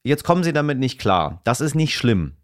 Jetzt 0.03 0.23
kommen 0.23 0.43
sie 0.43 0.53
damit 0.53 0.79
nicht 0.79 0.99
klar. 0.99 1.41
Das 1.43 1.59
ist 1.59 1.75
nicht 1.75 1.95
schlimm. 1.95 2.35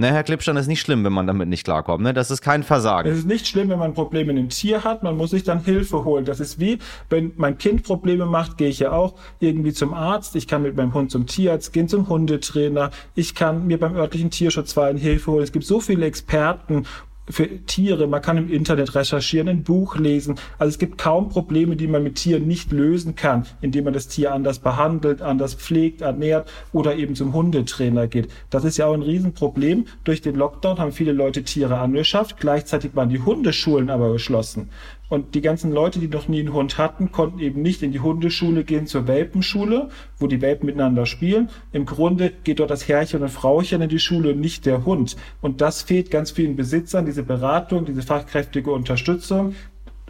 Ne, 0.00 0.12
Herr 0.12 0.22
Klippstein, 0.22 0.56
ist 0.56 0.68
nicht 0.68 0.80
schlimm, 0.80 1.02
wenn 1.02 1.12
man 1.12 1.26
damit 1.26 1.48
nicht 1.48 1.64
klarkommt. 1.64 2.04
Ne? 2.04 2.14
Das 2.14 2.30
ist 2.30 2.40
kein 2.40 2.62
Versagen. 2.62 3.10
Es 3.10 3.18
ist 3.18 3.26
nicht 3.26 3.48
schlimm, 3.48 3.68
wenn 3.68 3.80
man 3.80 3.94
Probleme 3.94 4.32
mit 4.32 4.40
dem 4.40 4.48
Tier 4.48 4.84
hat. 4.84 5.02
Man 5.02 5.16
muss 5.16 5.30
sich 5.30 5.42
dann 5.42 5.64
Hilfe 5.64 6.04
holen. 6.04 6.24
Das 6.24 6.38
ist 6.38 6.60
wie, 6.60 6.78
wenn 7.10 7.32
mein 7.36 7.58
Kind 7.58 7.82
Probleme 7.82 8.24
macht, 8.24 8.58
gehe 8.58 8.68
ich 8.68 8.78
ja 8.78 8.92
auch 8.92 9.16
irgendwie 9.40 9.72
zum 9.72 9.92
Arzt. 9.94 10.36
Ich 10.36 10.46
kann 10.46 10.62
mit 10.62 10.76
meinem 10.76 10.94
Hund 10.94 11.10
zum 11.10 11.26
Tierarzt 11.26 11.72
gehen, 11.72 11.88
zum 11.88 12.08
Hundetrainer. 12.08 12.92
Ich 13.16 13.34
kann 13.34 13.66
mir 13.66 13.76
beim 13.80 13.96
örtlichen 13.96 14.30
Tierschutzverein 14.30 14.98
Hilfe 14.98 15.32
holen. 15.32 15.42
Es 15.42 15.50
gibt 15.50 15.64
so 15.64 15.80
viele 15.80 16.06
Experten 16.06 16.86
für 17.30 17.64
Tiere. 17.66 18.06
Man 18.06 18.22
kann 18.22 18.36
im 18.36 18.50
Internet 18.50 18.94
recherchieren, 18.94 19.48
ein 19.48 19.62
Buch 19.62 19.96
lesen. 19.96 20.36
Also 20.58 20.70
es 20.70 20.78
gibt 20.78 20.98
kaum 20.98 21.28
Probleme, 21.28 21.76
die 21.76 21.86
man 21.86 22.02
mit 22.02 22.16
Tieren 22.16 22.46
nicht 22.46 22.72
lösen 22.72 23.14
kann, 23.14 23.46
indem 23.60 23.84
man 23.84 23.92
das 23.92 24.08
Tier 24.08 24.32
anders 24.32 24.58
behandelt, 24.58 25.22
anders 25.22 25.54
pflegt, 25.54 26.00
ernährt 26.00 26.50
oder 26.72 26.96
eben 26.96 27.14
zum 27.14 27.32
Hundetrainer 27.32 28.06
geht. 28.06 28.28
Das 28.50 28.64
ist 28.64 28.76
ja 28.76 28.86
auch 28.86 28.94
ein 28.94 29.02
Riesenproblem. 29.02 29.86
Durch 30.04 30.22
den 30.22 30.36
Lockdown 30.36 30.78
haben 30.78 30.92
viele 30.92 31.12
Leute 31.12 31.42
Tiere 31.42 31.78
angeschafft. 31.78 32.38
Gleichzeitig 32.38 32.94
waren 32.94 33.08
die 33.08 33.20
Hundeschulen 33.20 33.90
aber 33.90 34.12
geschlossen. 34.12 34.70
Und 35.08 35.34
die 35.34 35.40
ganzen 35.40 35.72
Leute, 35.72 35.98
die 35.98 36.08
noch 36.08 36.28
nie 36.28 36.40
einen 36.40 36.52
Hund 36.52 36.76
hatten, 36.76 37.12
konnten 37.12 37.38
eben 37.38 37.62
nicht 37.62 37.82
in 37.82 37.92
die 37.92 38.00
Hundeschule 38.00 38.64
gehen 38.64 38.86
zur 38.86 39.06
Welpenschule, 39.06 39.88
wo 40.18 40.26
die 40.26 40.40
Welpen 40.40 40.66
miteinander 40.66 41.06
spielen. 41.06 41.48
Im 41.72 41.86
Grunde 41.86 42.32
geht 42.44 42.60
dort 42.60 42.70
das 42.70 42.88
Herrchen 42.88 43.22
und 43.22 43.30
Frauchen 43.30 43.80
in 43.80 43.88
die 43.88 43.98
Schule, 43.98 44.34
nicht 44.34 44.66
der 44.66 44.84
Hund. 44.84 45.16
Und 45.40 45.60
das 45.60 45.82
fehlt 45.82 46.10
ganz 46.10 46.30
vielen 46.30 46.56
Besitzern, 46.56 47.06
diese 47.06 47.22
Beratung, 47.22 47.86
diese 47.86 48.02
fachkräftige 48.02 48.70
Unterstützung 48.70 49.54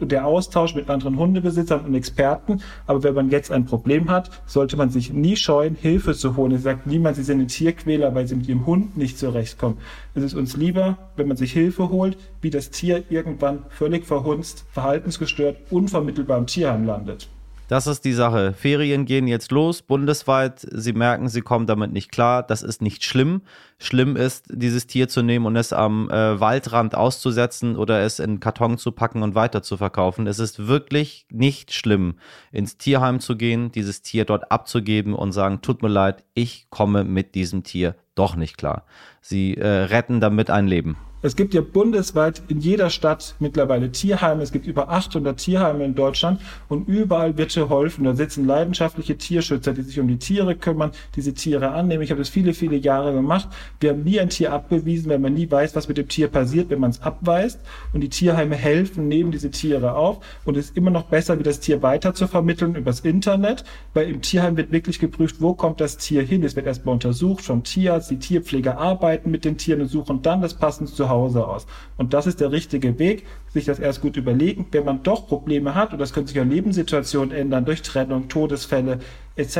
der 0.01 0.25
Austausch 0.25 0.75
mit 0.75 0.89
anderen 0.89 1.17
Hundebesitzern 1.17 1.85
und 1.85 1.95
Experten. 1.95 2.61
Aber 2.87 3.03
wenn 3.03 3.15
man 3.15 3.29
jetzt 3.29 3.51
ein 3.51 3.65
Problem 3.65 4.09
hat, 4.09 4.29
sollte 4.45 4.77
man 4.77 4.89
sich 4.89 5.13
nie 5.13 5.35
scheuen, 5.35 5.75
Hilfe 5.75 6.13
zu 6.13 6.35
holen. 6.35 6.53
Es 6.53 6.63
sagt 6.63 6.87
niemand, 6.87 7.15
sie 7.15 7.23
sind 7.23 7.41
ein 7.41 7.47
Tierquäler, 7.47 8.13
weil 8.15 8.27
sie 8.27 8.35
mit 8.35 8.47
ihrem 8.47 8.65
Hund 8.65 8.97
nicht 8.97 9.17
zurechtkommen. 9.17 9.77
Es 10.15 10.23
ist 10.23 10.33
uns 10.33 10.55
lieber, 10.57 10.97
wenn 11.15 11.27
man 11.27 11.37
sich 11.37 11.53
Hilfe 11.53 11.89
holt, 11.89 12.17
wie 12.41 12.49
das 12.49 12.69
Tier 12.69 13.03
irgendwann 13.09 13.65
völlig 13.69 14.05
verhunzt, 14.05 14.65
verhaltensgestört, 14.71 15.57
unvermittelbar 15.69 16.37
im 16.37 16.47
Tierheim 16.47 16.85
landet. 16.85 17.29
Das 17.69 17.85
ist 17.85 18.03
die 18.03 18.13
Sache. 18.13 18.53
Ferien 18.53 19.05
gehen 19.05 19.27
jetzt 19.27 19.51
los, 19.51 19.83
bundesweit. 19.83 20.65
Sie 20.71 20.91
merken, 20.91 21.29
sie 21.29 21.41
kommen 21.41 21.67
damit 21.67 21.93
nicht 21.93 22.11
klar. 22.11 22.41
Das 22.41 22.63
ist 22.63 22.81
nicht 22.81 23.03
schlimm. 23.03 23.43
Schlimm 23.77 24.15
ist, 24.15 24.47
dieses 24.49 24.87
Tier 24.87 25.07
zu 25.07 25.21
nehmen 25.21 25.45
und 25.45 25.55
es 25.55 25.71
am 25.71 26.09
äh, 26.09 26.39
Waldrand 26.39 26.95
auszusetzen 26.95 27.75
oder 27.75 28.01
es 28.01 28.17
in 28.17 28.39
Karton 28.39 28.79
zu 28.79 28.91
packen 28.91 29.21
und 29.21 29.35
weiter 29.35 29.61
zu 29.61 29.77
verkaufen. 29.77 30.25
Es 30.25 30.39
ist 30.39 30.67
wirklich 30.67 31.27
nicht 31.29 31.71
schlimm, 31.71 32.15
ins 32.51 32.77
Tierheim 32.77 33.19
zu 33.19 33.37
gehen, 33.37 33.71
dieses 33.71 34.01
Tier 34.01 34.25
dort 34.25 34.51
abzugeben 34.51 35.13
und 35.13 35.31
sagen, 35.31 35.61
tut 35.61 35.83
mir 35.83 35.89
leid, 35.89 36.23
ich 36.33 36.71
komme 36.71 37.03
mit 37.03 37.35
diesem 37.35 37.61
Tier 37.61 37.95
doch 38.15 38.35
nicht 38.35 38.57
klar. 38.57 38.83
Sie 39.21 39.55
äh, 39.55 39.67
retten 39.67 40.19
damit 40.19 40.49
ein 40.49 40.65
Leben. 40.65 40.97
Es 41.21 41.35
gibt 41.35 41.53
ja 41.53 41.59
bundesweit 41.59 42.41
in 42.47 42.61
jeder 42.61 42.89
Stadt 42.89 43.35
mittlerweile 43.39 43.91
Tierheime. 43.91 44.41
Es 44.41 44.53
gibt 44.53 44.65
über 44.65 44.87
800 44.87 45.37
Tierheime 45.37 45.83
in 45.83 45.93
Deutschland 45.93 46.39
und 46.69 46.87
überall 46.87 47.37
wird 47.37 47.53
geholfen. 47.53 48.05
Da 48.05 48.15
sitzen 48.15 48.47
leidenschaftliche 48.47 49.17
Tierschützer, 49.17 49.73
die 49.73 49.81
sich 49.81 49.99
um 49.99 50.07
die 50.07 50.17
Tiere 50.17 50.55
kümmern, 50.55 50.91
diese 51.17 51.33
Tiere 51.33 51.71
annehmen. 51.71 52.03
Ich 52.03 52.11
habe 52.11 52.21
das 52.21 52.29
viele, 52.29 52.53
viele 52.53 52.77
Jahre 52.77 53.11
gemacht. 53.11 53.49
Wir 53.81 53.89
haben 53.89 54.05
nie 54.05 54.17
ein 54.17 54.29
Tier 54.29 54.53
abbewiesen, 54.53 55.09
weil 55.09 55.19
man 55.19 55.33
nie 55.33 55.51
weiß, 55.51 55.75
was 55.75 55.89
mit 55.89 55.97
dem 55.97 56.07
Tier 56.07 56.29
passiert, 56.29 56.69
wenn 56.69 56.79
man 56.79 56.91
es 56.91 57.01
abweist. 57.01 57.59
Und 57.91 57.99
die 57.99 58.09
Tierheime 58.09 58.55
helfen, 58.55 59.09
nehmen 59.09 59.31
diese 59.31 59.51
Tiere 59.51 59.95
auf. 59.95 60.19
Und 60.45 60.55
es 60.55 60.67
ist 60.67 60.77
immer 60.77 60.91
noch 60.91 61.03
besser, 61.03 61.37
wie 61.37 61.43
das 61.43 61.59
Tier 61.59 61.81
weiter 61.81 62.13
zu 62.13 62.27
vermitteln 62.27 62.75
übers 62.75 63.01
Internet, 63.01 63.65
weil 63.93 64.09
im 64.09 64.21
Tierheim 64.21 64.55
wird 64.55 64.71
wirklich 64.71 64.99
geprüft, 64.99 65.41
wo 65.41 65.53
kommt 65.53 65.81
das 65.81 65.97
Tier 65.97 66.21
hin. 66.21 66.45
Es 66.45 66.55
wird 66.55 66.65
erstmal 66.65 66.93
untersucht 66.93 67.43
vom 67.43 67.63
Tierarzt. 67.63 68.09
Die 68.09 68.19
Tierpfleger 68.19 68.77
arbeiten 68.77 69.31
mit 69.31 69.43
den 69.43 69.57
Tieren 69.57 69.81
und 69.81 69.89
suchen 69.89 70.21
dann 70.21 70.41
das 70.41 70.53
passende 70.53 70.89
zu 71.09 71.15
Hause 71.15 71.47
aus. 71.47 71.65
Und 71.97 72.13
das 72.13 72.27
ist 72.27 72.39
der 72.39 72.51
richtige 72.51 72.99
Weg, 72.99 73.25
sich 73.49 73.65
das 73.65 73.79
erst 73.79 74.01
gut 74.01 74.15
überlegen. 74.15 74.67
Wenn 74.71 74.85
man 74.85 75.03
doch 75.03 75.27
Probleme 75.27 75.75
hat, 75.75 75.91
und 75.91 75.99
das 75.99 76.13
können 76.13 76.27
sich 76.27 76.35
ja 76.35 76.43
Lebenssituationen 76.43 77.31
ändern, 77.31 77.65
durch 77.65 77.81
Trennung, 77.81 78.29
Todesfälle 78.29 78.99
etc., 79.35 79.55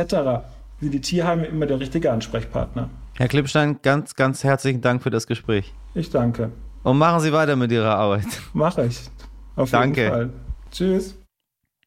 sind 0.80 0.94
die 0.94 1.00
Tierheime 1.00 1.46
immer 1.46 1.66
der 1.66 1.80
richtige 1.80 2.10
Ansprechpartner. 2.10 2.88
Herr 3.18 3.28
Klippstein, 3.28 3.80
ganz, 3.82 4.14
ganz 4.14 4.44
herzlichen 4.44 4.80
Dank 4.80 5.02
für 5.02 5.10
das 5.10 5.26
Gespräch. 5.26 5.74
Ich 5.94 6.08
danke. 6.08 6.52
Und 6.82 6.96
machen 6.96 7.20
Sie 7.20 7.32
weiter 7.32 7.56
mit 7.56 7.70
Ihrer 7.70 7.96
Arbeit. 7.96 8.24
Mache 8.54 8.86
ich. 8.86 9.10
Auf 9.56 9.70
Danke. 9.70 10.00
jeden 10.00 10.12
Fall. 10.12 10.30
Tschüss. 10.70 11.19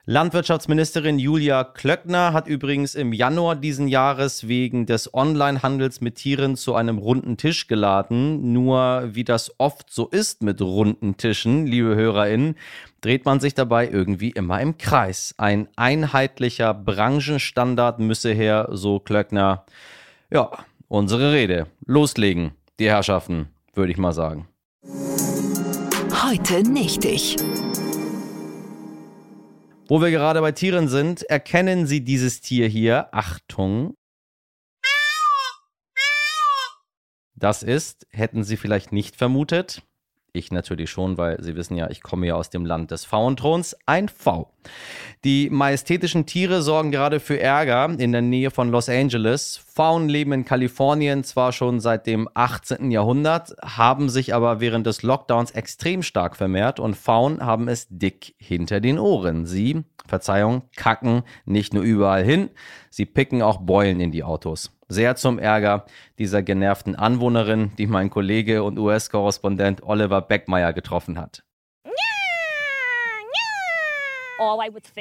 Landwirtschaftsministerin 0.05 1.17
Julia 1.17 1.63
Klöckner 1.63 2.33
hat 2.33 2.45
übrigens 2.45 2.93
im 2.93 3.13
Januar 3.13 3.55
diesen 3.55 3.87
Jahres 3.87 4.49
wegen 4.49 4.85
des 4.85 5.13
Onlinehandels 5.13 6.01
mit 6.01 6.15
Tieren 6.15 6.57
zu 6.57 6.75
einem 6.75 6.97
runden 6.97 7.37
Tisch 7.37 7.67
geladen. 7.67 8.51
Nur 8.51 9.11
wie 9.13 9.23
das 9.23 9.57
oft 9.59 9.89
so 9.89 10.09
ist 10.09 10.43
mit 10.43 10.61
runden 10.61 11.15
Tischen, 11.15 11.65
liebe 11.65 11.95
HörerInnen, 11.95 12.55
dreht 12.99 13.23
man 13.23 13.39
sich 13.39 13.53
dabei 13.53 13.87
irgendwie 13.87 14.31
immer 14.31 14.59
im 14.59 14.77
Kreis. 14.77 15.35
Ein 15.37 15.69
einheitlicher 15.77 16.73
Branchenstandard 16.73 17.99
müsse 17.99 18.33
her, 18.33 18.67
so 18.73 18.99
Klöckner. 18.99 19.63
Ja, 20.29 20.51
unsere 20.89 21.31
Rede. 21.31 21.67
Loslegen, 21.85 22.51
die 22.77 22.89
Herrschaften, 22.89 23.47
würde 23.73 23.93
ich 23.93 23.97
mal 23.97 24.11
sagen. 24.11 24.49
Heute 26.25 26.69
nicht 26.69 27.05
ich. 27.05 27.37
Wo 29.87 30.01
wir 30.01 30.11
gerade 30.11 30.39
bei 30.39 30.53
Tieren 30.53 30.87
sind, 30.87 31.23
erkennen 31.23 31.87
Sie 31.87 32.01
dieses 32.03 32.39
Tier 32.39 32.67
hier. 32.67 33.13
Achtung. 33.13 33.95
Das 37.35 37.63
ist, 37.63 38.07
hätten 38.09 38.45
Sie 38.45 38.55
vielleicht 38.55 38.93
nicht 38.93 39.17
vermutet, 39.17 39.83
Ich 40.35 40.51
natürlich 40.51 40.89
schon, 40.89 41.19
weil 41.19 41.39
Sie 41.43 41.55
wissen 41.55 41.75
ja, 41.75 41.91
ich 41.91 42.01
komme 42.01 42.25
ja 42.25 42.33
aus 42.33 42.49
dem 42.49 42.65
Land 42.65 42.89
des 42.89 43.05
Pfauenthrons. 43.05 43.77
Ein 43.85 44.09
V. 44.09 44.51
Die 45.23 45.51
majestätischen 45.51 46.25
Tiere 46.25 46.63
sorgen 46.63 46.89
gerade 46.89 47.19
für 47.19 47.39
Ärger 47.39 47.87
in 47.99 48.11
der 48.11 48.23
Nähe 48.23 48.49
von 48.49 48.69
Los 48.69 48.89
Angeles. 48.89 49.63
Pfauen 49.63 50.09
leben 50.09 50.33
in 50.33 50.43
Kalifornien 50.43 51.23
zwar 51.23 51.51
schon 51.51 51.79
seit 51.79 52.07
dem 52.07 52.27
18. 52.33 52.89
Jahrhundert, 52.89 53.53
haben 53.61 54.09
sich 54.09 54.33
aber 54.33 54.59
während 54.59 54.87
des 54.87 55.03
Lockdowns 55.03 55.51
extrem 55.51 56.01
stark 56.01 56.35
vermehrt 56.35 56.79
und 56.79 56.97
Pfauen 56.97 57.45
haben 57.45 57.67
es 57.67 57.85
dick 57.91 58.33
hinter 58.39 58.79
den 58.79 58.97
Ohren. 58.97 59.45
Sie, 59.45 59.83
Verzeihung, 60.07 60.63
kacken 60.75 61.21
nicht 61.45 61.75
nur 61.75 61.83
überall 61.83 62.23
hin, 62.23 62.49
sie 62.89 63.05
picken 63.05 63.43
auch 63.43 63.57
Beulen 63.57 63.99
in 63.99 64.09
die 64.09 64.23
Autos. 64.23 64.71
Sehr 64.93 65.15
zum 65.15 65.39
Ärger 65.39 65.85
dieser 66.19 66.43
genervten 66.43 66.95
Anwohnerin, 66.95 67.71
die 67.79 67.87
mein 67.87 68.11
Kollege 68.11 68.61
und 68.61 68.77
US-Korrespondent 68.77 69.81
Oliver 69.81 70.21
Beckmeier 70.21 70.71
getroffen 70.71 71.19
hat. 71.19 71.43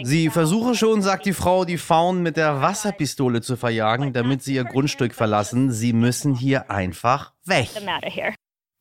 Sie 0.02 0.30
versuche 0.30 0.74
schon, 0.74 1.02
sagt 1.02 1.26
die 1.26 1.34
Frau, 1.34 1.66
die 1.66 1.76
Faunen 1.76 2.22
mit 2.22 2.38
der 2.38 2.62
Wasserpistole 2.62 3.42
zu 3.42 3.56
verjagen, 3.56 4.14
damit 4.14 4.42
sie 4.42 4.54
ihr 4.54 4.64
Grundstück 4.64 5.14
verlassen. 5.14 5.70
Sie 5.70 5.92
müssen 5.92 6.34
hier 6.34 6.70
einfach 6.70 7.34
weg. 7.44 7.68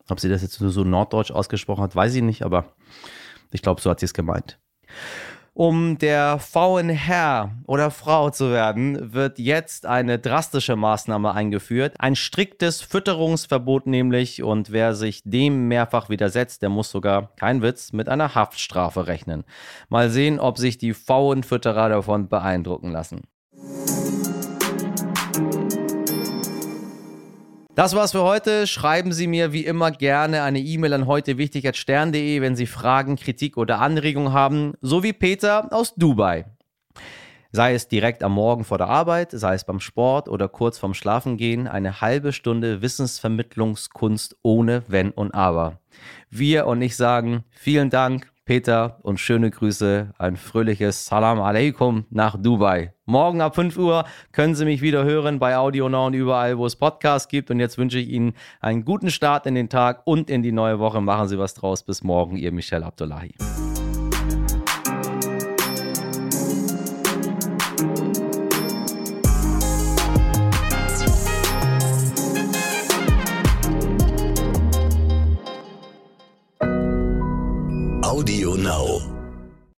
Ob 0.07 0.21
sie 0.21 0.29
das 0.29 0.41
jetzt 0.41 0.53
so 0.53 0.83
norddeutsch 0.85 1.31
ausgesprochen 1.31 1.83
hat, 1.83 1.93
weiß 1.93 2.15
ich 2.15 2.21
nicht, 2.21 2.43
aber 2.43 2.73
ich 3.51 3.61
glaube, 3.61 3.81
so 3.81 3.89
hat 3.89 3.99
sie 3.99 4.05
es 4.05 4.13
gemeint. 4.13 4.59
Um 5.53 5.97
der 5.97 6.39
fauen 6.39 6.87
Herr 6.87 7.51
oder 7.67 7.91
Frau 7.91 8.29
zu 8.29 8.51
werden, 8.51 9.13
wird 9.13 9.37
jetzt 9.37 9.85
eine 9.85 10.17
drastische 10.17 10.77
Maßnahme 10.77 11.33
eingeführt. 11.33 11.95
Ein 11.99 12.15
striktes 12.15 12.79
Fütterungsverbot 12.79 13.85
nämlich 13.85 14.43
und 14.43 14.71
wer 14.71 14.95
sich 14.95 15.21
dem 15.25 15.67
mehrfach 15.67 16.07
widersetzt, 16.07 16.61
der 16.61 16.69
muss 16.69 16.89
sogar, 16.89 17.35
kein 17.35 17.61
Witz, 17.61 17.91
mit 17.91 18.07
einer 18.07 18.33
Haftstrafe 18.33 19.07
rechnen. 19.07 19.43
Mal 19.89 20.09
sehen, 20.09 20.39
ob 20.39 20.57
sich 20.57 20.77
die 20.77 20.93
faulen 20.93 21.43
Fütterer 21.43 21.89
davon 21.89 22.29
beeindrucken 22.29 22.89
lassen. 22.91 23.23
Das 27.73 27.95
war's 27.95 28.11
für 28.11 28.23
heute. 28.23 28.67
Schreiben 28.67 29.13
Sie 29.13 29.27
mir 29.27 29.53
wie 29.53 29.65
immer 29.65 29.91
gerne 29.91 30.43
eine 30.43 30.59
E-Mail 30.59 30.93
an 30.93 31.07
heute 31.07 31.37
wichtig@stern.de, 31.37 32.41
wenn 32.41 32.57
Sie 32.57 32.65
Fragen, 32.65 33.15
Kritik 33.15 33.55
oder 33.55 33.79
Anregungen 33.79 34.33
haben, 34.33 34.73
so 34.81 35.03
wie 35.03 35.13
Peter 35.13 35.71
aus 35.71 35.95
Dubai. 35.95 36.45
Sei 37.53 37.73
es 37.73 37.87
direkt 37.87 38.23
am 38.23 38.33
Morgen 38.33 38.65
vor 38.65 38.77
der 38.77 38.87
Arbeit, 38.87 39.31
sei 39.31 39.55
es 39.55 39.63
beim 39.63 39.79
Sport 39.79 40.27
oder 40.27 40.49
kurz 40.49 40.79
vorm 40.79 40.93
Schlafengehen, 40.93 41.67
eine 41.67 42.01
halbe 42.01 42.33
Stunde 42.33 42.81
Wissensvermittlungskunst 42.81 44.35
ohne 44.41 44.83
Wenn 44.87 45.11
und 45.11 45.33
Aber. 45.33 45.79
Wir 46.29 46.67
und 46.67 46.81
ich 46.81 46.97
sagen 46.97 47.45
vielen 47.51 47.89
Dank, 47.89 48.30
Peter 48.45 48.99
und 49.03 49.19
schöne 49.19 49.51
Grüße, 49.51 50.13
ein 50.17 50.35
fröhliches 50.35 51.05
Salam 51.05 51.39
Aleikum 51.39 52.05
nach 52.09 52.35
Dubai. 52.37 52.93
Morgen 53.05 53.41
ab 53.41 53.55
5 53.55 53.77
Uhr 53.77 54.05
können 54.31 54.55
Sie 54.55 54.65
mich 54.65 54.81
wieder 54.81 55.03
hören 55.03 55.39
bei 55.39 55.57
Audio 55.57 55.89
Now 55.89 56.07
und 56.07 56.13
überall, 56.13 56.57
wo 56.57 56.65
es 56.65 56.75
Podcasts 56.75 57.27
gibt. 57.27 57.51
Und 57.51 57.59
jetzt 57.59 57.77
wünsche 57.77 57.99
ich 57.99 58.09
Ihnen 58.09 58.33
einen 58.59 58.83
guten 58.83 59.11
Start 59.11 59.45
in 59.45 59.55
den 59.55 59.69
Tag 59.69 60.01
und 60.05 60.29
in 60.29 60.41
die 60.43 60.51
neue 60.51 60.79
Woche. 60.79 61.01
Machen 61.01 61.27
Sie 61.27 61.37
was 61.37 61.53
draus. 61.53 61.83
Bis 61.83 62.03
morgen, 62.03 62.37
Ihr 62.37 62.51
Michel 62.51 62.83
Abdullahi. 62.83 63.35